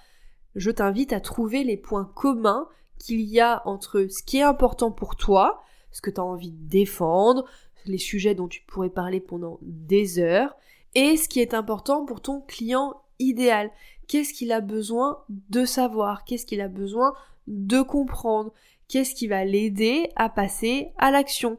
je 0.59 0.71
t'invite 0.71 1.13
à 1.13 1.21
trouver 1.21 1.65
les 1.65 1.77
points 1.77 2.11
communs 2.15 2.69
qu'il 2.99 3.21
y 3.21 3.41
a 3.41 3.63
entre 3.65 4.07
ce 4.11 4.23
qui 4.23 4.39
est 4.39 4.43
important 4.43 4.91
pour 4.91 5.17
toi, 5.17 5.63
ce 5.93 6.01
que 6.01 6.11
tu 6.11 6.21
as 6.21 6.25
envie 6.25 6.51
de 6.51 6.69
défendre, 6.69 7.45
les 7.87 7.99
sujets 7.99 8.35
dont 8.35 8.49
tu 8.49 8.63
pourrais 8.63 8.91
parler 8.91 9.21
pendant 9.21 9.59
des 9.63 10.19
heures, 10.19 10.57
et 10.95 11.17
ce 11.17 11.29
qui 11.29 11.41
est 11.41 11.55
important 11.55 12.05
pour 12.05 12.21
ton 12.21 12.41
client 12.41 13.01
idéal. 13.19 13.71
Qu'est-ce 14.09 14.33
qu'il 14.33 14.53
a 14.53 14.61
besoin 14.61 15.23
de 15.29 15.65
savoir? 15.65 16.25
Qu'est-ce 16.25 16.47
qu'il 16.47 16.61
a 16.61 16.69
besoin 16.69 17.15
de 17.47 17.83
comprendre? 17.83 18.53
Qu'est-ce 18.89 19.15
qui 19.15 19.29
va 19.29 19.45
l'aider 19.45 20.11
à 20.17 20.29
passer 20.29 20.93
à 20.97 21.11
l'action? 21.11 21.59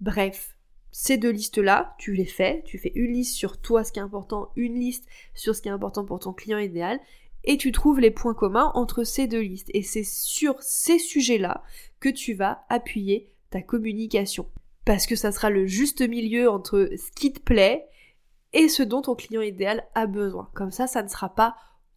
Bref, 0.00 0.56
ces 0.92 1.16
deux 1.16 1.30
listes-là, 1.30 1.94
tu 1.98 2.14
les 2.14 2.26
fais, 2.26 2.62
tu 2.64 2.78
fais 2.78 2.92
une 2.94 3.12
liste 3.12 3.34
sur 3.34 3.60
toi, 3.60 3.82
ce 3.82 3.92
qui 3.92 3.98
est 3.98 4.02
important, 4.02 4.50
une 4.56 4.78
liste 4.78 5.06
sur 5.34 5.54
ce 5.54 5.62
qui 5.62 5.68
est 5.68 5.72
important 5.72 6.04
pour 6.04 6.20
ton 6.20 6.32
client 6.32 6.58
idéal, 6.58 7.00
et 7.46 7.56
tu 7.56 7.72
trouves 7.72 8.00
les 8.00 8.10
points 8.10 8.34
communs 8.34 8.72
entre 8.74 9.04
ces 9.04 9.26
deux 9.26 9.40
listes. 9.40 9.70
Et 9.72 9.82
c'est 9.82 10.04
sur 10.04 10.60
ces 10.60 10.98
sujets-là 10.98 11.62
que 12.00 12.08
tu 12.08 12.34
vas 12.34 12.64
appuyer 12.68 13.30
ta 13.50 13.62
communication. 13.62 14.48
Parce 14.84 15.06
que 15.06 15.16
ça 15.16 15.32
sera 15.32 15.50
le 15.50 15.66
juste 15.66 16.06
milieu 16.06 16.50
entre 16.50 16.90
ce 16.96 17.10
qui 17.12 17.32
te 17.32 17.40
plaît 17.40 17.86
et 18.52 18.68
ce 18.68 18.82
dont 18.82 19.02
ton 19.02 19.14
client 19.14 19.42
idéal 19.42 19.86
a 19.94 20.06
besoin. 20.06 20.50
Comme 20.54 20.70
ça, 20.70 20.86
ça 20.86 21.02
ne 21.02 21.08
sera 21.08 21.34
pas 21.34 21.56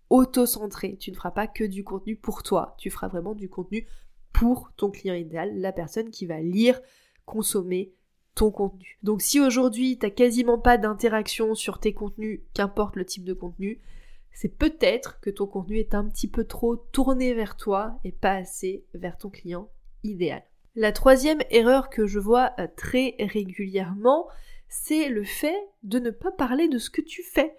auto-centré. 0.09 0.97
Tu 0.97 1.11
ne 1.11 1.15
feras 1.15 1.31
pas 1.31 1.47
que 1.47 1.63
du 1.63 1.83
contenu 1.83 2.15
pour 2.15 2.43
toi. 2.43 2.75
Tu 2.77 2.89
feras 2.89 3.07
vraiment 3.07 3.35
du 3.35 3.49
contenu 3.49 3.87
pour 4.33 4.71
ton 4.77 4.91
client 4.91 5.15
idéal, 5.15 5.59
la 5.59 5.71
personne 5.71 6.11
qui 6.11 6.25
va 6.25 6.39
lire, 6.39 6.79
consommer 7.25 7.93
ton 8.35 8.51
contenu. 8.51 8.97
Donc 9.03 9.21
si 9.21 9.39
aujourd'hui 9.39 9.97
t'as 9.97 10.11
quasiment 10.11 10.59
pas 10.59 10.77
d'interaction 10.77 11.55
sur 11.55 11.79
tes 11.79 11.93
contenus, 11.93 12.41
qu'importe 12.53 12.95
le 12.95 13.05
type 13.05 13.23
de 13.23 13.33
contenu, 13.33 13.81
c'est 14.31 14.57
peut-être 14.57 15.19
que 15.21 15.29
ton 15.29 15.47
contenu 15.47 15.79
est 15.79 15.93
un 15.93 16.07
petit 16.07 16.27
peu 16.27 16.43
trop 16.43 16.75
tourné 16.75 17.33
vers 17.33 17.57
toi 17.57 17.99
et 18.03 18.11
pas 18.11 18.33
assez 18.33 18.85
vers 18.93 19.17
ton 19.17 19.29
client 19.29 19.69
idéal. 20.03 20.43
La 20.75 20.91
troisième 20.91 21.41
erreur 21.49 21.89
que 21.89 22.07
je 22.07 22.19
vois 22.19 22.53
euh, 22.59 22.67
très 22.77 23.15
régulièrement, 23.19 24.27
c'est 24.69 25.09
le 25.09 25.23
fait 25.23 25.57
de 25.83 25.99
ne 25.99 26.11
pas 26.11 26.31
parler 26.31 26.67
de 26.67 26.77
ce 26.77 26.89
que 26.89 27.01
tu 27.01 27.23
fais. 27.23 27.55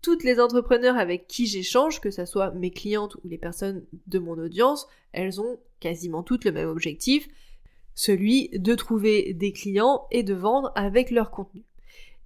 Toutes 0.00 0.22
les 0.22 0.40
entrepreneurs 0.40 0.96
avec 0.96 1.26
qui 1.26 1.46
j'échange, 1.46 2.00
que 2.00 2.10
ce 2.10 2.24
soit 2.24 2.52
mes 2.52 2.70
clientes 2.70 3.16
ou 3.16 3.28
les 3.28 3.38
personnes 3.38 3.84
de 4.06 4.18
mon 4.18 4.38
audience, 4.38 4.86
elles 5.12 5.40
ont 5.40 5.58
quasiment 5.80 6.22
toutes 6.22 6.44
le 6.44 6.52
même 6.52 6.68
objectif, 6.68 7.28
celui 7.94 8.48
de 8.50 8.74
trouver 8.74 9.34
des 9.34 9.52
clients 9.52 10.06
et 10.10 10.22
de 10.22 10.34
vendre 10.34 10.72
avec 10.74 11.10
leur 11.10 11.30
contenu. 11.30 11.64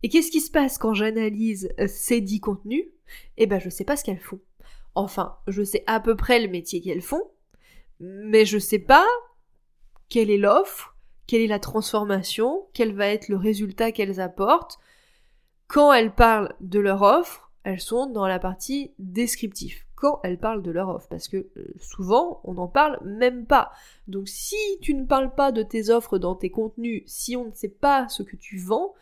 Et 0.03 0.09
qu'est-ce 0.09 0.31
qui 0.31 0.41
se 0.41 0.51
passe 0.51 0.79
quand 0.79 0.95
j'analyse 0.95 1.71
euh, 1.81 1.87
ces 1.89 2.21
dix 2.21 2.41
contenus? 2.41 2.85
Eh 3.37 3.47
ben 3.47 3.59
je 3.59 3.69
sais 3.69 3.85
pas 3.85 3.97
ce 3.97 4.05
qu'elles 4.05 4.21
font. 4.21 4.41
Enfin, 4.95 5.37
je 5.47 5.63
sais 5.63 5.85
à 5.87 6.01
peu 6.01 6.17
près 6.17 6.41
le 6.41 6.49
métier 6.49 6.81
qu'elles 6.81 7.03
font, 7.03 7.31
mais 8.01 8.45
je 8.45 8.59
sais 8.59 8.79
pas 8.79 9.07
quelle 10.09 10.31
est 10.31 10.39
l'offre, 10.39 10.97
quelle 11.27 11.43
est 11.43 11.47
la 11.47 11.61
transformation, 11.61 12.67
quel 12.73 12.95
va 12.95 13.07
être 13.09 13.29
le 13.29 13.37
résultat 13.37 13.93
qu'elles 13.93 14.21
apportent. 14.21 14.79
Quand 15.67 15.93
elles 15.93 16.15
parlent 16.15 16.55
de 16.61 16.81
leur 16.81 17.03
offre, 17.03 17.53
elles 17.65 17.81
sont 17.81 18.07
dans 18.07 18.27
la 18.27 18.39
partie 18.39 18.93
descriptive. 18.99 19.85
Quand 19.95 20.21
elles 20.23 20.39
parlent 20.39 20.63
de 20.63 20.71
leur 20.71 20.89
offre, 20.89 21.09
parce 21.09 21.29
que 21.29 21.49
euh, 21.57 21.75
souvent 21.79 22.41
on 22.45 22.55
n'en 22.55 22.69
parle 22.69 22.99
même 23.05 23.47
pas. 23.47 23.73
Donc 24.07 24.29
si 24.29 24.57
tu 24.81 24.95
ne 24.95 25.05
parles 25.05 25.35
pas 25.35 25.53
de 25.53 25.63
tes 25.63 25.91
offres 25.91 26.19
dans 26.19 26.35
tes 26.35 26.51
contenus, 26.51 27.03
si 27.07 27.37
on 27.37 27.47
ne 27.47 27.55
sait 27.55 27.69
pas 27.69 28.09
ce 28.09 28.23
que 28.23 28.37
tu 28.37 28.59
vends, 28.59 28.95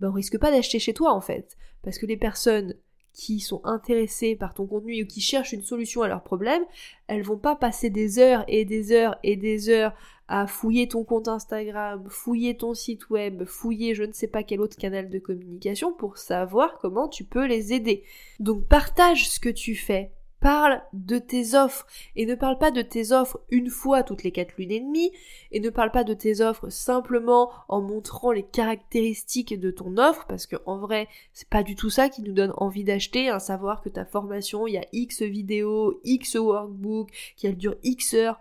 ben 0.00 0.10
on 0.10 0.12
risque 0.12 0.38
pas 0.38 0.50
d'acheter 0.50 0.78
chez 0.78 0.94
toi 0.94 1.12
en 1.12 1.20
fait. 1.20 1.56
Parce 1.82 1.98
que 1.98 2.06
les 2.06 2.16
personnes 2.16 2.74
qui 3.16 3.40
sont 3.40 3.62
intéressées 3.64 4.36
par 4.36 4.52
ton 4.52 4.66
contenu 4.66 5.02
ou 5.02 5.06
qui 5.06 5.22
cherchent 5.22 5.54
une 5.54 5.62
solution 5.62 6.02
à 6.02 6.08
leurs 6.08 6.22
problèmes, 6.22 6.64
elles 7.06 7.22
vont 7.22 7.38
pas 7.38 7.56
passer 7.56 7.88
des 7.88 8.18
heures 8.18 8.44
et 8.46 8.66
des 8.66 8.92
heures 8.92 9.16
et 9.22 9.36
des 9.36 9.70
heures 9.70 9.94
à 10.28 10.46
fouiller 10.46 10.86
ton 10.86 11.02
compte 11.02 11.26
Instagram, 11.26 12.04
fouiller 12.08 12.56
ton 12.56 12.74
site 12.74 13.08
web, 13.08 13.44
fouiller 13.44 13.94
je 13.94 14.02
ne 14.02 14.12
sais 14.12 14.26
pas 14.26 14.42
quel 14.42 14.60
autre 14.60 14.76
canal 14.76 15.08
de 15.08 15.18
communication 15.18 15.92
pour 15.92 16.18
savoir 16.18 16.78
comment 16.80 17.08
tu 17.08 17.24
peux 17.24 17.46
les 17.46 17.72
aider. 17.72 18.02
Donc 18.38 18.66
partage 18.66 19.30
ce 19.30 19.40
que 19.40 19.48
tu 19.48 19.74
fais, 19.74 20.12
parle 20.46 20.80
de 20.92 21.18
tes 21.18 21.56
offres 21.56 21.88
et 22.14 22.24
ne 22.24 22.36
parle 22.36 22.56
pas 22.56 22.70
de 22.70 22.80
tes 22.80 23.10
offres 23.10 23.40
une 23.50 23.68
fois 23.68 24.04
toutes 24.04 24.22
les 24.22 24.30
quatre 24.30 24.56
lunes 24.56 24.70
et 24.70 24.78
demie 24.78 25.10
et 25.50 25.58
ne 25.58 25.70
parle 25.70 25.90
pas 25.90 26.04
de 26.04 26.14
tes 26.14 26.40
offres 26.40 26.68
simplement 26.68 27.50
en 27.66 27.80
montrant 27.80 28.30
les 28.30 28.44
caractéristiques 28.44 29.58
de 29.58 29.72
ton 29.72 29.96
offre 29.96 30.24
parce 30.28 30.46
que 30.46 30.54
en 30.64 30.78
vrai 30.78 31.08
c'est 31.32 31.48
pas 31.48 31.64
du 31.64 31.74
tout 31.74 31.90
ça 31.90 32.08
qui 32.08 32.22
nous 32.22 32.32
donne 32.32 32.52
envie 32.58 32.84
d'acheter 32.84 33.28
à 33.28 33.40
savoir 33.40 33.82
que 33.82 33.88
ta 33.88 34.04
formation 34.04 34.68
il 34.68 34.74
y 34.74 34.78
a 34.78 34.86
X 34.92 35.22
vidéos, 35.22 36.00
X 36.04 36.36
workbook 36.36 37.10
qu'elle 37.36 37.56
dure 37.56 37.74
X 37.82 38.14
heures 38.14 38.38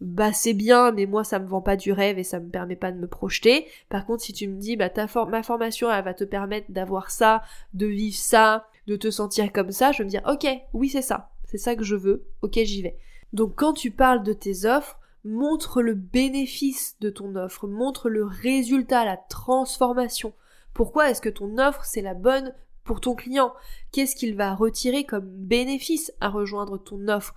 bah 0.00 0.32
c'est 0.32 0.54
bien, 0.54 0.90
mais 0.90 1.06
moi 1.06 1.24
ça 1.24 1.38
me 1.40 1.46
vend 1.46 1.60
pas 1.60 1.76
du 1.76 1.92
rêve 1.92 2.18
et 2.18 2.24
ça 2.24 2.40
me 2.40 2.50
permet 2.50 2.74
pas 2.74 2.90
de 2.90 2.98
me 2.98 3.06
projeter. 3.06 3.68
Par 3.88 4.04
contre, 4.04 4.24
si 4.24 4.32
tu 4.32 4.48
me 4.48 4.58
dis 4.58 4.76
bah 4.76 4.90
ta 4.90 5.06
ma 5.28 5.44
formation 5.44 5.92
elle 5.92 6.04
va 6.04 6.12
te 6.12 6.24
permettre 6.24 6.72
d'avoir 6.72 7.12
ça, 7.12 7.42
de 7.72 7.86
vivre 7.86 8.16
ça, 8.16 8.66
de 8.88 8.96
te 8.96 9.12
sentir 9.12 9.52
comme 9.52 9.70
ça, 9.70 9.92
je 9.92 9.98
vais 9.98 10.04
me 10.04 10.10
dire 10.10 10.22
ok, 10.26 10.46
oui 10.72 10.88
c'est 10.88 11.02
ça, 11.02 11.31
c'est 11.52 11.58
ça 11.58 11.76
que 11.76 11.84
je 11.84 11.96
veux, 11.96 12.24
ok 12.40 12.58
j'y 12.64 12.80
vais. 12.82 12.96
Donc 13.34 13.54
quand 13.56 13.74
tu 13.74 13.90
parles 13.90 14.22
de 14.22 14.32
tes 14.32 14.64
offres, 14.64 14.98
montre 15.22 15.82
le 15.82 15.94
bénéfice 15.94 16.96
de 17.00 17.10
ton 17.10 17.36
offre, 17.36 17.68
montre 17.68 18.08
le 18.08 18.24
résultat, 18.24 19.04
la 19.04 19.18
transformation. 19.18 20.32
Pourquoi 20.72 21.10
est-ce 21.10 21.20
que 21.20 21.28
ton 21.28 21.58
offre 21.58 21.84
c'est 21.84 22.00
la 22.00 22.14
bonne 22.14 22.54
pour 22.84 23.00
ton 23.00 23.14
client? 23.14 23.52
Qu'est-ce 23.92 24.16
qu'il 24.16 24.34
va 24.34 24.54
retirer 24.54 25.04
comme 25.04 25.26
bénéfice 25.26 26.10
à 26.20 26.30
rejoindre 26.30 26.78
ton 26.78 27.06
offre? 27.08 27.34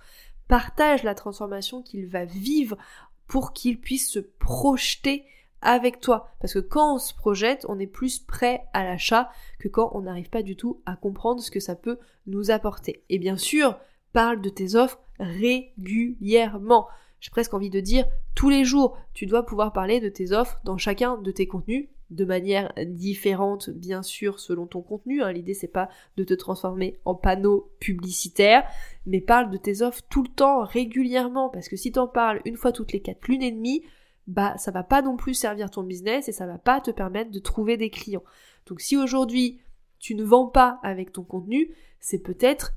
Partage 0.48 1.02
la 1.02 1.14
transformation 1.14 1.82
qu'il 1.82 2.06
va 2.06 2.24
vivre 2.24 2.78
pour 3.26 3.52
qu'il 3.52 3.78
puisse 3.78 4.10
se 4.10 4.20
projeter 4.20 5.26
avec 5.60 6.00
toi. 6.00 6.30
Parce 6.40 6.54
que 6.54 6.58
quand 6.60 6.94
on 6.94 6.98
se 6.98 7.12
projette, 7.12 7.66
on 7.68 7.78
est 7.78 7.86
plus 7.86 8.18
prêt 8.20 8.64
à 8.72 8.84
l'achat 8.84 9.30
que 9.58 9.68
quand 9.68 9.90
on 9.94 10.02
n'arrive 10.02 10.30
pas 10.30 10.42
du 10.42 10.56
tout 10.56 10.80
à 10.86 10.96
comprendre 10.96 11.42
ce 11.42 11.50
que 11.50 11.60
ça 11.60 11.74
peut 11.74 11.98
nous 12.26 12.50
apporter. 12.50 13.04
Et 13.08 13.18
bien 13.18 13.36
sûr, 13.36 13.78
parle 14.16 14.40
de 14.40 14.48
tes 14.48 14.76
offres 14.76 14.98
régulièrement. 15.20 16.88
J'ai 17.20 17.28
presque 17.28 17.52
envie 17.52 17.68
de 17.68 17.80
dire 17.80 18.06
tous 18.34 18.48
les 18.48 18.64
jours, 18.64 18.96
tu 19.12 19.26
dois 19.26 19.44
pouvoir 19.44 19.74
parler 19.74 20.00
de 20.00 20.08
tes 20.08 20.32
offres 20.32 20.58
dans 20.64 20.78
chacun 20.78 21.18
de 21.18 21.30
tes 21.30 21.46
contenus 21.46 21.90
de 22.08 22.24
manière 22.24 22.72
différente, 22.86 23.68
bien 23.68 24.02
sûr, 24.02 24.40
selon 24.40 24.66
ton 24.66 24.80
contenu. 24.80 25.22
Hein. 25.22 25.32
L'idée, 25.32 25.52
c'est 25.52 25.68
pas 25.68 25.90
de 26.16 26.24
te 26.24 26.32
transformer 26.32 26.98
en 27.04 27.14
panneau 27.14 27.70
publicitaire, 27.78 28.64
mais 29.04 29.20
parle 29.20 29.50
de 29.50 29.58
tes 29.58 29.82
offres 29.82 30.00
tout 30.08 30.22
le 30.22 30.30
temps, 30.30 30.64
régulièrement, 30.64 31.50
parce 31.50 31.68
que 31.68 31.76
si 31.76 31.92
t'en 31.92 32.08
parles 32.08 32.40
une 32.46 32.56
fois 32.56 32.72
toutes 32.72 32.92
les 32.92 33.02
quatre 33.02 33.28
lunes 33.28 33.42
et 33.42 33.52
demie, 33.52 33.82
bah, 34.28 34.56
ça 34.56 34.70
va 34.70 34.82
pas 34.82 35.02
non 35.02 35.18
plus 35.18 35.34
servir 35.34 35.70
ton 35.70 35.82
business 35.82 36.26
et 36.30 36.32
ça 36.32 36.46
va 36.46 36.56
pas 36.56 36.80
te 36.80 36.90
permettre 36.90 37.32
de 37.32 37.38
trouver 37.38 37.76
des 37.76 37.90
clients. 37.90 38.24
Donc, 38.64 38.80
si 38.80 38.96
aujourd'hui, 38.96 39.60
tu 39.98 40.14
ne 40.14 40.24
vends 40.24 40.46
pas 40.46 40.80
avec 40.82 41.12
ton 41.12 41.22
contenu, 41.22 41.74
c'est 42.00 42.22
peut-être 42.22 42.72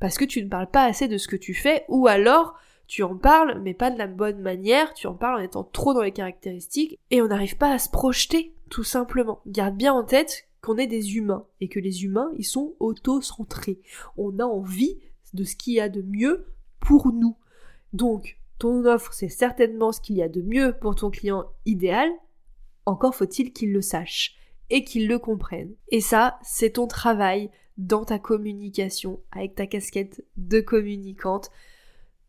parce 0.00 0.16
que 0.16 0.24
tu 0.24 0.42
ne 0.42 0.48
parles 0.48 0.70
pas 0.70 0.84
assez 0.84 1.08
de 1.08 1.18
ce 1.18 1.28
que 1.28 1.36
tu 1.36 1.54
fais, 1.54 1.84
ou 1.88 2.06
alors, 2.06 2.54
tu 2.86 3.02
en 3.02 3.16
parles, 3.16 3.60
mais 3.62 3.74
pas 3.74 3.90
de 3.90 3.98
la 3.98 4.06
bonne 4.06 4.40
manière, 4.40 4.92
tu 4.94 5.06
en 5.06 5.14
parles 5.14 5.40
en 5.40 5.44
étant 5.44 5.64
trop 5.64 5.94
dans 5.94 6.02
les 6.02 6.12
caractéristiques, 6.12 6.98
et 7.10 7.22
on 7.22 7.28
n'arrive 7.28 7.56
pas 7.56 7.72
à 7.72 7.78
se 7.78 7.88
projeter, 7.88 8.54
tout 8.70 8.84
simplement. 8.84 9.40
Garde 9.46 9.76
bien 9.76 9.92
en 9.92 10.04
tête 10.04 10.48
qu'on 10.60 10.76
est 10.76 10.86
des 10.86 11.16
humains, 11.16 11.46
et 11.60 11.68
que 11.68 11.80
les 11.80 12.04
humains, 12.04 12.30
ils 12.36 12.44
sont 12.44 12.74
auto-centrés. 12.80 13.80
On 14.16 14.38
a 14.38 14.44
envie 14.44 14.98
de 15.32 15.44
ce 15.44 15.56
qu'il 15.56 15.74
y 15.74 15.80
a 15.80 15.88
de 15.88 16.02
mieux 16.02 16.46
pour 16.80 17.12
nous. 17.12 17.36
Donc, 17.92 18.38
ton 18.58 18.84
offre, 18.84 19.12
c'est 19.12 19.28
certainement 19.28 19.92
ce 19.92 20.00
qu'il 20.00 20.16
y 20.16 20.22
a 20.22 20.28
de 20.28 20.42
mieux 20.42 20.74
pour 20.80 20.94
ton 20.94 21.10
client 21.10 21.44
idéal, 21.66 22.10
encore 22.86 23.14
faut-il 23.14 23.52
qu'il 23.52 23.72
le 23.72 23.82
sache 23.82 24.36
et 24.70 24.84
qu'il 24.84 25.08
le 25.08 25.18
comprenne. 25.18 25.74
Et 25.88 26.00
ça, 26.00 26.38
c'est 26.42 26.70
ton 26.70 26.86
travail 26.86 27.50
dans 27.76 28.04
ta 28.04 28.18
communication 28.18 29.20
avec 29.32 29.54
ta 29.54 29.66
casquette 29.66 30.24
de 30.36 30.60
communicante 30.60 31.50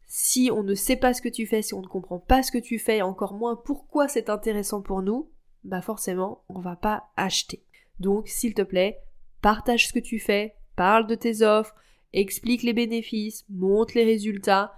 si 0.08 0.50
on 0.52 0.64
ne 0.64 0.76
sait 0.76 0.96
pas 0.96 1.14
ce 1.14 1.22
que 1.22 1.30
tu 1.30 1.46
fais, 1.46 1.62
si 1.62 1.74
on 1.74 1.82
ne 1.82 1.88
comprend 1.88 2.20
pas 2.20 2.44
ce 2.44 2.52
que 2.52 2.58
tu 2.58 2.80
fais, 2.80 2.98
et 2.98 3.02
encore 3.02 3.34
moins 3.34 3.56
pourquoi 3.56 4.08
c'est 4.08 4.30
intéressant 4.30 4.82
pour 4.82 5.02
nous, 5.02 5.30
bah 5.64 5.82
forcément, 5.82 6.44
on 6.48 6.60
va 6.60 6.76
pas 6.76 7.10
acheter. 7.18 7.64
Donc, 8.00 8.28
s'il 8.28 8.54
te 8.54 8.62
plaît, 8.62 9.00
partage 9.42 9.88
ce 9.88 9.94
que 9.94 10.00
tu 10.00 10.20
fais, 10.20 10.56
parle 10.76 11.08
de 11.08 11.16
tes 11.16 11.42
offres, 11.42 11.76
explique 12.14 12.64
les 12.64 12.74
bénéfices, 12.74 13.46
montre 13.50 13.94
les 13.96 14.06
résultats, 14.06 14.74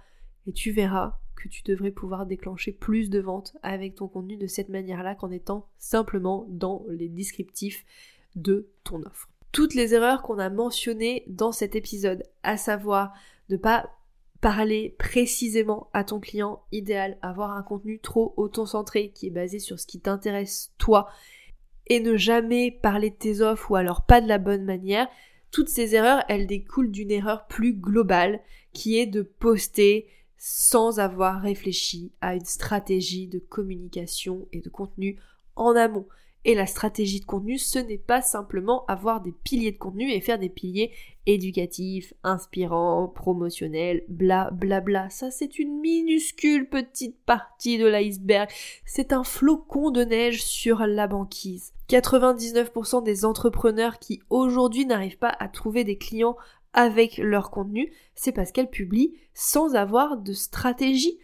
et 0.46 0.52
tu 0.52 0.70
verras 0.70 1.18
que 1.36 1.48
tu 1.48 1.62
devrais 1.62 1.92
pouvoir 1.92 2.26
déclencher 2.26 2.72
plus 2.72 3.10
de 3.10 3.20
ventes 3.20 3.56
avec 3.62 3.94
ton 3.94 4.08
contenu 4.08 4.36
de 4.36 4.46
cette 4.46 4.70
manière-là 4.70 5.14
qu'en 5.14 5.30
étant 5.30 5.68
simplement 5.78 6.46
dans 6.48 6.84
les 6.88 7.08
descriptifs 7.08 7.84
de 8.34 8.70
ton 8.82 9.02
offre. 9.02 9.28
Toutes 9.52 9.74
les 9.74 9.94
erreurs 9.94 10.22
qu'on 10.22 10.38
a 10.38 10.50
mentionnées 10.50 11.24
dans 11.26 11.52
cet 11.52 11.74
épisode, 11.74 12.22
à 12.42 12.56
savoir 12.56 13.12
ne 13.48 13.56
pas 13.56 13.90
parler 14.40 14.94
précisément 14.98 15.90
à 15.92 16.04
ton 16.04 16.20
client 16.20 16.62
idéal, 16.70 17.18
avoir 17.22 17.52
un 17.52 17.62
contenu 17.62 17.98
trop 17.98 18.34
auto-centré 18.36 19.10
qui 19.10 19.26
est 19.26 19.30
basé 19.30 19.58
sur 19.58 19.80
ce 19.80 19.86
qui 19.86 20.00
t'intéresse 20.00 20.72
toi 20.78 21.08
et 21.88 22.00
ne 22.00 22.16
jamais 22.16 22.70
parler 22.70 23.10
de 23.10 23.16
tes 23.16 23.40
offres 23.40 23.70
ou 23.70 23.76
alors 23.76 24.02
pas 24.02 24.20
de 24.20 24.28
la 24.28 24.38
bonne 24.38 24.64
manière, 24.64 25.08
toutes 25.50 25.70
ces 25.70 25.94
erreurs, 25.94 26.22
elles 26.28 26.46
découlent 26.46 26.90
d'une 26.90 27.10
erreur 27.10 27.46
plus 27.46 27.72
globale 27.72 28.40
qui 28.72 28.98
est 28.98 29.06
de 29.06 29.22
poster 29.22 30.06
sans 30.36 31.00
avoir 31.00 31.40
réfléchi 31.40 32.12
à 32.20 32.34
une 32.34 32.44
stratégie 32.44 33.26
de 33.26 33.38
communication 33.38 34.46
et 34.52 34.60
de 34.60 34.68
contenu 34.68 35.18
en 35.56 35.74
amont. 35.74 36.06
Et 36.44 36.54
la 36.54 36.66
stratégie 36.66 37.20
de 37.20 37.26
contenu, 37.26 37.58
ce 37.58 37.78
n'est 37.78 37.98
pas 37.98 38.22
simplement 38.22 38.86
avoir 38.86 39.20
des 39.20 39.32
piliers 39.32 39.72
de 39.72 39.78
contenu 39.78 40.10
et 40.10 40.20
faire 40.20 40.38
des 40.38 40.48
piliers 40.48 40.92
éducatifs, 41.26 42.14
inspirants, 42.22 43.08
promotionnels, 43.08 44.04
bla 44.08 44.50
bla 44.52 44.80
bla. 44.80 45.10
Ça, 45.10 45.30
c'est 45.30 45.58
une 45.58 45.80
minuscule 45.80 46.68
petite 46.68 47.18
partie 47.26 47.76
de 47.76 47.86
l'iceberg. 47.86 48.48
C'est 48.86 49.12
un 49.12 49.24
flocon 49.24 49.90
de 49.90 50.04
neige 50.04 50.42
sur 50.42 50.86
la 50.86 51.06
banquise. 51.06 51.72
99% 51.90 53.02
des 53.02 53.24
entrepreneurs 53.24 53.98
qui 53.98 54.20
aujourd'hui 54.30 54.86
n'arrivent 54.86 55.18
pas 55.18 55.34
à 55.38 55.48
trouver 55.48 55.84
des 55.84 55.98
clients 55.98 56.36
avec 56.72 57.16
leur 57.18 57.50
contenu, 57.50 57.92
c'est 58.14 58.32
parce 58.32 58.52
qu'elles 58.52 58.70
publient 58.70 59.14
sans 59.34 59.74
avoir 59.74 60.16
de 60.16 60.32
stratégie. 60.32 61.18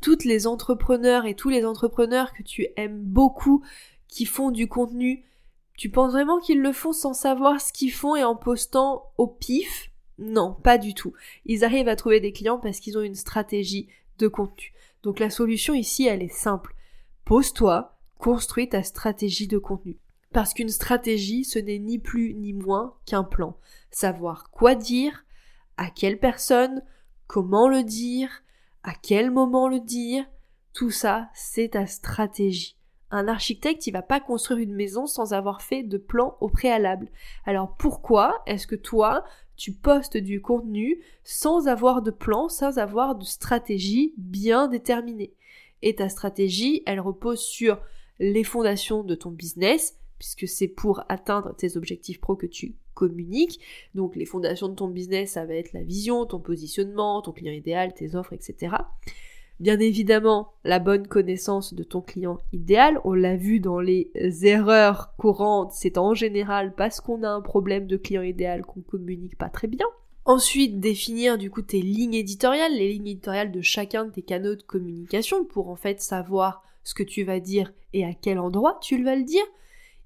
Toutes 0.00 0.24
les 0.24 0.46
entrepreneurs 0.46 1.26
et 1.26 1.34
tous 1.34 1.48
les 1.48 1.64
entrepreneurs 1.64 2.32
que 2.32 2.42
tu 2.42 2.66
aimes 2.76 3.00
beaucoup 3.00 3.62
qui 4.10 4.26
font 4.26 4.50
du 4.50 4.68
contenu, 4.68 5.24
tu 5.76 5.88
penses 5.88 6.12
vraiment 6.12 6.40
qu'ils 6.40 6.60
le 6.60 6.72
font 6.72 6.92
sans 6.92 7.14
savoir 7.14 7.60
ce 7.60 7.72
qu'ils 7.72 7.92
font 7.92 8.16
et 8.16 8.24
en 8.24 8.36
postant 8.36 9.12
au 9.16 9.26
pif? 9.26 9.90
Non, 10.18 10.52
pas 10.52 10.76
du 10.76 10.92
tout. 10.92 11.14
Ils 11.46 11.64
arrivent 11.64 11.88
à 11.88 11.96
trouver 11.96 12.20
des 12.20 12.32
clients 12.32 12.58
parce 12.58 12.80
qu'ils 12.80 12.98
ont 12.98 13.02
une 13.02 13.14
stratégie 13.14 13.88
de 14.18 14.28
contenu. 14.28 14.74
Donc 15.02 15.18
la 15.18 15.30
solution 15.30 15.72
ici, 15.72 16.06
elle 16.06 16.22
est 16.22 16.28
simple. 16.28 16.74
Pose-toi, 17.24 17.98
construis 18.18 18.68
ta 18.68 18.82
stratégie 18.82 19.48
de 19.48 19.56
contenu. 19.56 19.98
Parce 20.32 20.52
qu'une 20.52 20.68
stratégie, 20.68 21.44
ce 21.44 21.58
n'est 21.58 21.78
ni 21.78 21.98
plus 21.98 22.34
ni 22.34 22.52
moins 22.52 22.94
qu'un 23.06 23.24
plan. 23.24 23.56
Savoir 23.90 24.50
quoi 24.50 24.74
dire, 24.74 25.24
à 25.76 25.90
quelle 25.90 26.18
personne, 26.18 26.82
comment 27.26 27.68
le 27.68 27.82
dire, 27.82 28.42
à 28.82 28.92
quel 28.94 29.30
moment 29.30 29.68
le 29.68 29.80
dire, 29.80 30.24
tout 30.74 30.90
ça, 30.90 31.30
c'est 31.34 31.70
ta 31.70 31.86
stratégie. 31.86 32.76
Un 33.10 33.26
architecte, 33.26 33.86
il 33.86 33.92
va 33.92 34.02
pas 34.02 34.20
construire 34.20 34.60
une 34.60 34.74
maison 34.74 35.06
sans 35.06 35.32
avoir 35.32 35.62
fait 35.62 35.82
de 35.82 35.98
plan 35.98 36.36
au 36.40 36.48
préalable. 36.48 37.08
Alors 37.44 37.74
pourquoi 37.76 38.42
est-ce 38.46 38.66
que 38.66 38.76
toi, 38.76 39.24
tu 39.56 39.72
postes 39.72 40.16
du 40.16 40.40
contenu 40.40 41.00
sans 41.24 41.66
avoir 41.66 42.02
de 42.02 42.12
plan, 42.12 42.48
sans 42.48 42.78
avoir 42.78 43.16
de 43.16 43.24
stratégie 43.24 44.14
bien 44.16 44.68
déterminée? 44.68 45.34
Et 45.82 45.96
ta 45.96 46.08
stratégie, 46.08 46.82
elle 46.86 47.00
repose 47.00 47.40
sur 47.40 47.80
les 48.20 48.44
fondations 48.44 49.02
de 49.02 49.14
ton 49.14 49.30
business, 49.30 49.96
puisque 50.18 50.46
c'est 50.46 50.68
pour 50.68 51.02
atteindre 51.08 51.56
tes 51.56 51.76
objectifs 51.76 52.20
pro 52.20 52.36
que 52.36 52.46
tu 52.46 52.76
communiques. 52.94 53.60
Donc 53.94 54.14
les 54.14 54.26
fondations 54.26 54.68
de 54.68 54.74
ton 54.74 54.88
business, 54.88 55.32
ça 55.32 55.46
va 55.46 55.54
être 55.54 55.72
la 55.72 55.82
vision, 55.82 56.26
ton 56.26 56.38
positionnement, 56.38 57.22
ton 57.22 57.32
client 57.32 57.54
idéal, 57.54 57.94
tes 57.94 58.14
offres, 58.14 58.34
etc. 58.34 58.76
Bien 59.60 59.78
évidemment, 59.78 60.54
la 60.64 60.78
bonne 60.78 61.06
connaissance 61.06 61.74
de 61.74 61.82
ton 61.82 62.00
client 62.00 62.38
idéal, 62.50 62.98
on 63.04 63.12
l'a 63.12 63.36
vu 63.36 63.60
dans 63.60 63.78
les 63.78 64.10
erreurs 64.42 65.14
courantes, 65.18 65.72
c'est 65.74 65.98
en 65.98 66.14
général 66.14 66.74
parce 66.74 67.02
qu'on 67.02 67.22
a 67.22 67.28
un 67.28 67.42
problème 67.42 67.86
de 67.86 67.98
client 67.98 68.22
idéal 68.22 68.64
qu'on 68.64 68.80
communique 68.80 69.36
pas 69.36 69.50
très 69.50 69.68
bien. 69.68 69.84
Ensuite, 70.24 70.80
définir 70.80 71.36
du 71.36 71.50
coup 71.50 71.60
tes 71.60 71.82
lignes 71.82 72.14
éditoriales, 72.14 72.72
les 72.72 72.92
lignes 72.92 73.08
éditoriales 73.08 73.52
de 73.52 73.60
chacun 73.60 74.06
de 74.06 74.10
tes 74.10 74.22
canaux 74.22 74.54
de 74.54 74.62
communication 74.62 75.44
pour 75.44 75.68
en 75.68 75.76
fait 75.76 76.00
savoir 76.00 76.62
ce 76.82 76.94
que 76.94 77.02
tu 77.02 77.22
vas 77.24 77.40
dire 77.40 77.70
et 77.92 78.06
à 78.06 78.14
quel 78.14 78.38
endroit 78.38 78.78
tu 78.80 79.02
vas 79.04 79.14
le 79.14 79.24
dire. 79.24 79.44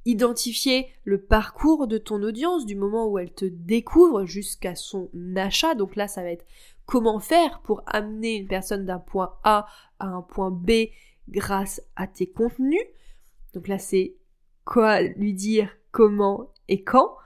Identifier 0.07 0.89
le 1.05 1.21
parcours 1.21 1.87
de 1.87 1.99
ton 1.99 2.23
audience 2.23 2.67
du 2.67 2.77
moment 2.77 3.07
où 3.09 3.19
elle 3.19 3.33
te 3.33 3.47
découvre 3.47 4.27
jusqu'à 4.27 4.75
son 4.75 5.09
achat. 5.37 5.75
Donc 5.75 5.97
là, 5.97 6.09
ça 6.09 6.23
va 6.23 6.31
être 6.31 6.45
comment 6.87 7.21
faire 7.21 7.61
pour 7.63 7.83
amener 7.87 8.37
une 8.37 8.49
personne 8.49 8.85
d'un 8.85 8.99
point 8.99 9.37
A 9.45 9.67
à 9.99 10.07
un 10.07 10.23
point 10.23 10.51
B 10.51 10.89
grâce 11.29 11.81
à 11.97 12.07
tes 12.07 12.27
contenus. 12.27 12.85
Donc 13.55 13.69
là, 13.69 13.79
c'est 13.79 14.17
quoi 14.65 15.01
lui 15.01 15.33
dire, 15.33 15.71
comment 15.91 16.51
et 16.69 16.83
quand. 16.83 17.17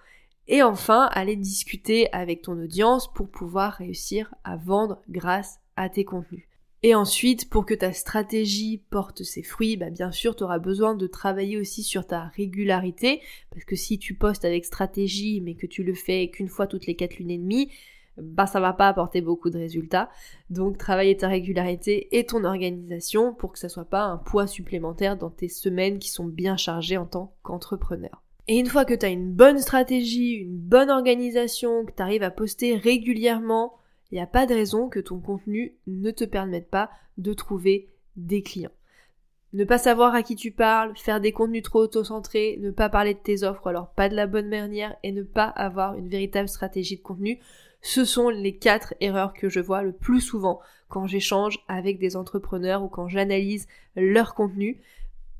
Et 0.46 0.62
enfin, 0.62 1.08
aller 1.12 1.36
discuter 1.36 2.12
avec 2.12 2.42
ton 2.42 2.58
audience 2.58 3.12
pour 3.12 3.28
pouvoir 3.28 3.74
réussir 3.74 4.34
à 4.44 4.56
vendre 4.56 5.02
grâce 5.08 5.60
à 5.76 5.88
tes 5.88 6.04
contenus. 6.04 6.47
Et 6.84 6.94
ensuite, 6.94 7.50
pour 7.50 7.66
que 7.66 7.74
ta 7.74 7.92
stratégie 7.92 8.80
porte 8.90 9.24
ses 9.24 9.42
fruits, 9.42 9.76
bah 9.76 9.90
bien 9.90 10.12
sûr, 10.12 10.36
tu 10.36 10.44
auras 10.44 10.60
besoin 10.60 10.94
de 10.94 11.06
travailler 11.08 11.58
aussi 11.58 11.82
sur 11.82 12.06
ta 12.06 12.26
régularité, 12.36 13.20
parce 13.50 13.64
que 13.64 13.74
si 13.74 13.98
tu 13.98 14.14
postes 14.14 14.44
avec 14.44 14.64
stratégie, 14.64 15.40
mais 15.40 15.54
que 15.54 15.66
tu 15.66 15.82
le 15.82 15.94
fais 15.94 16.30
qu'une 16.30 16.48
fois 16.48 16.68
toutes 16.68 16.86
les 16.86 16.94
quatre 16.94 17.16
lunes 17.16 17.32
et 17.32 17.38
demie, 17.38 17.70
bah 18.16 18.46
ça 18.46 18.60
va 18.60 18.72
pas 18.72 18.88
apporter 18.88 19.20
beaucoup 19.20 19.50
de 19.50 19.58
résultats. 19.58 20.08
Donc 20.50 20.78
travailler 20.78 21.16
ta 21.16 21.28
régularité 21.28 22.16
et 22.16 22.26
ton 22.26 22.44
organisation 22.44 23.34
pour 23.34 23.52
que 23.52 23.58
ça 23.58 23.68
soit 23.68 23.84
pas 23.84 24.04
un 24.04 24.16
poids 24.16 24.46
supplémentaire 24.46 25.16
dans 25.16 25.30
tes 25.30 25.48
semaines 25.48 25.98
qui 25.98 26.10
sont 26.10 26.26
bien 26.26 26.56
chargées 26.56 26.96
en 26.96 27.06
tant 27.06 27.34
qu'entrepreneur. 27.42 28.22
Et 28.46 28.58
une 28.58 28.66
fois 28.66 28.84
que 28.84 28.94
tu 28.94 29.04
as 29.04 29.10
une 29.10 29.32
bonne 29.32 29.58
stratégie, 29.58 30.32
une 30.32 30.56
bonne 30.56 30.90
organisation, 30.90 31.84
que 31.84 31.92
tu 31.92 32.02
arrives 32.02 32.22
à 32.22 32.30
poster 32.30 32.76
régulièrement, 32.76 33.74
il 34.10 34.14
n'y 34.14 34.20
a 34.20 34.26
pas 34.26 34.46
de 34.46 34.54
raison 34.54 34.88
que 34.88 35.00
ton 35.00 35.20
contenu 35.20 35.74
ne 35.86 36.10
te 36.10 36.24
permette 36.24 36.70
pas 36.70 36.90
de 37.18 37.32
trouver 37.32 37.88
des 38.16 38.42
clients. 38.42 38.70
Ne 39.54 39.64
pas 39.64 39.78
savoir 39.78 40.14
à 40.14 40.22
qui 40.22 40.36
tu 40.36 40.50
parles, 40.50 40.92
faire 40.96 41.20
des 41.20 41.32
contenus 41.32 41.62
trop 41.62 41.80
auto-centrés, 41.80 42.58
ne 42.60 42.70
pas 42.70 42.90
parler 42.90 43.14
de 43.14 43.18
tes 43.18 43.44
offres 43.44 43.66
alors 43.66 43.90
pas 43.90 44.08
de 44.08 44.14
la 44.14 44.26
bonne 44.26 44.48
manière 44.48 44.94
et 45.02 45.12
ne 45.12 45.22
pas 45.22 45.46
avoir 45.46 45.94
une 45.94 46.08
véritable 46.08 46.48
stratégie 46.48 46.96
de 46.96 47.02
contenu, 47.02 47.38
ce 47.80 48.04
sont 48.04 48.28
les 48.28 48.56
quatre 48.56 48.94
erreurs 49.00 49.32
que 49.32 49.48
je 49.48 49.60
vois 49.60 49.82
le 49.82 49.92
plus 49.92 50.20
souvent 50.20 50.60
quand 50.88 51.06
j'échange 51.06 51.64
avec 51.68 51.98
des 51.98 52.16
entrepreneurs 52.16 52.82
ou 52.82 52.88
quand 52.88 53.08
j'analyse 53.08 53.68
leur 53.96 54.34
contenu. 54.34 54.80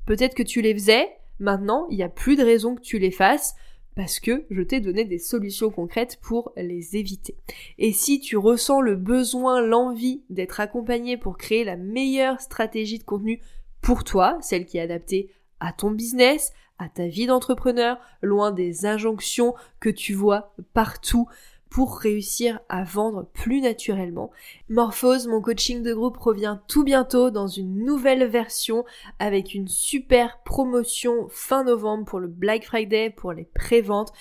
Peut-être 0.05 0.35
que 0.35 0.43
tu 0.43 0.61
les 0.61 0.73
faisais, 0.73 1.09
maintenant 1.39 1.85
il 1.89 1.97
n'y 1.97 2.03
a 2.03 2.09
plus 2.09 2.35
de 2.35 2.43
raison 2.43 2.75
que 2.75 2.81
tu 2.81 2.97
les 2.97 3.11
fasses 3.11 3.55
parce 3.95 4.19
que 4.19 4.45
je 4.49 4.61
t'ai 4.61 4.79
donné 4.79 5.03
des 5.03 5.19
solutions 5.19 5.69
concrètes 5.69 6.19
pour 6.21 6.53
les 6.55 6.95
éviter. 6.95 7.35
Et 7.77 7.91
si 7.91 8.19
tu 8.19 8.37
ressens 8.37 8.81
le 8.81 8.95
besoin, 8.95 9.61
l'envie 9.61 10.23
d'être 10.29 10.59
accompagné 10.59 11.17
pour 11.17 11.37
créer 11.37 11.63
la 11.63 11.75
meilleure 11.75 12.39
stratégie 12.39 12.99
de 12.99 13.03
contenu 13.03 13.41
pour 13.81 14.03
toi, 14.03 14.37
celle 14.41 14.65
qui 14.65 14.77
est 14.77 14.81
adaptée 14.81 15.29
à 15.59 15.73
ton 15.73 15.91
business, 15.91 16.53
à 16.77 16.87
ta 16.87 17.07
vie 17.07 17.27
d'entrepreneur, 17.27 17.99
loin 18.21 18.51
des 18.51 18.85
injonctions 18.85 19.53
que 19.79 19.89
tu 19.89 20.13
vois 20.13 20.53
partout 20.73 21.27
pour 21.69 21.99
réussir 21.99 22.59
à 22.67 22.83
vendre 22.83 23.27
plus 23.33 23.61
naturellement. 23.61 24.31
Morphose, 24.69 25.27
mon 25.27 25.41
coaching 25.41 25.83
de 25.83 25.93
groupe 25.93 26.17
revient 26.17 26.57
tout 26.67 26.83
bientôt 26.83 27.29
dans 27.29 27.47
une 27.47 27.83
nouvelle 27.83 28.25
version 28.25 28.85
avec 29.19 29.53
une 29.53 29.67
super 29.67 30.39
promotion 30.43 31.27
fin 31.29 31.63
novembre 31.63 32.05
pour 32.05 32.19
le 32.19 32.27
Black 32.27 32.65
Friday, 32.65 33.11
pour 33.11 33.33
les 33.33 33.45
préventes. 33.45 34.11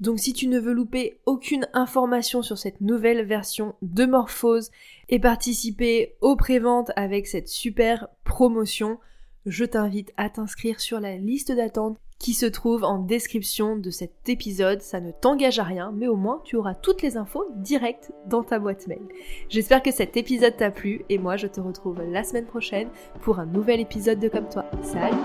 Donc 0.00 0.20
si 0.20 0.32
tu 0.32 0.46
ne 0.46 0.60
veux 0.60 0.72
louper 0.72 1.18
aucune 1.26 1.66
information 1.72 2.42
sur 2.42 2.56
cette 2.56 2.80
nouvelle 2.80 3.24
version 3.24 3.74
de 3.82 4.04
Morphose 4.04 4.70
et 5.08 5.18
participer 5.18 6.14
aux 6.20 6.36
préventes 6.36 6.92
avec 6.94 7.26
cette 7.26 7.48
super 7.48 8.08
promotion, 8.24 8.98
je 9.46 9.64
t'invite 9.64 10.12
à 10.16 10.28
t'inscrire 10.28 10.80
sur 10.80 11.00
la 11.00 11.16
liste 11.16 11.52
d'attente 11.52 11.98
qui 12.18 12.34
se 12.34 12.46
trouve 12.46 12.82
en 12.82 12.98
description 12.98 13.76
de 13.76 13.90
cet 13.90 14.28
épisode. 14.28 14.82
Ça 14.82 15.00
ne 15.00 15.12
t'engage 15.12 15.58
à 15.58 15.62
rien, 15.62 15.92
mais 15.94 16.08
au 16.08 16.16
moins 16.16 16.40
tu 16.44 16.56
auras 16.56 16.74
toutes 16.74 17.02
les 17.02 17.16
infos 17.16 17.44
directes 17.56 18.10
dans 18.26 18.42
ta 18.42 18.58
boîte 18.58 18.88
mail. 18.88 19.06
J'espère 19.48 19.82
que 19.82 19.92
cet 19.92 20.16
épisode 20.16 20.56
t'a 20.56 20.70
plu 20.70 21.04
et 21.08 21.18
moi 21.18 21.36
je 21.36 21.46
te 21.46 21.60
retrouve 21.60 22.02
la 22.02 22.24
semaine 22.24 22.46
prochaine 22.46 22.88
pour 23.22 23.38
un 23.38 23.46
nouvel 23.46 23.80
épisode 23.80 24.18
de 24.18 24.28
Comme 24.28 24.48
toi. 24.48 24.64
Salut 24.82 25.16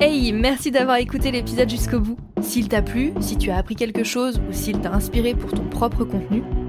Hey, 0.00 0.32
merci 0.32 0.70
d'avoir 0.70 0.98
écouté 0.98 1.32
l'épisode 1.32 1.68
jusqu'au 1.68 1.98
bout. 1.98 2.18
S'il 2.40 2.68
t'a 2.68 2.82
plu, 2.82 3.12
si 3.20 3.36
tu 3.36 3.50
as 3.50 3.56
appris 3.56 3.74
quelque 3.74 4.04
chose 4.04 4.40
ou 4.48 4.52
s'il 4.52 4.80
t'a 4.80 4.92
inspiré 4.92 5.34
pour 5.34 5.50
ton 5.50 5.64
propre 5.64 6.04
contenu, 6.04 6.44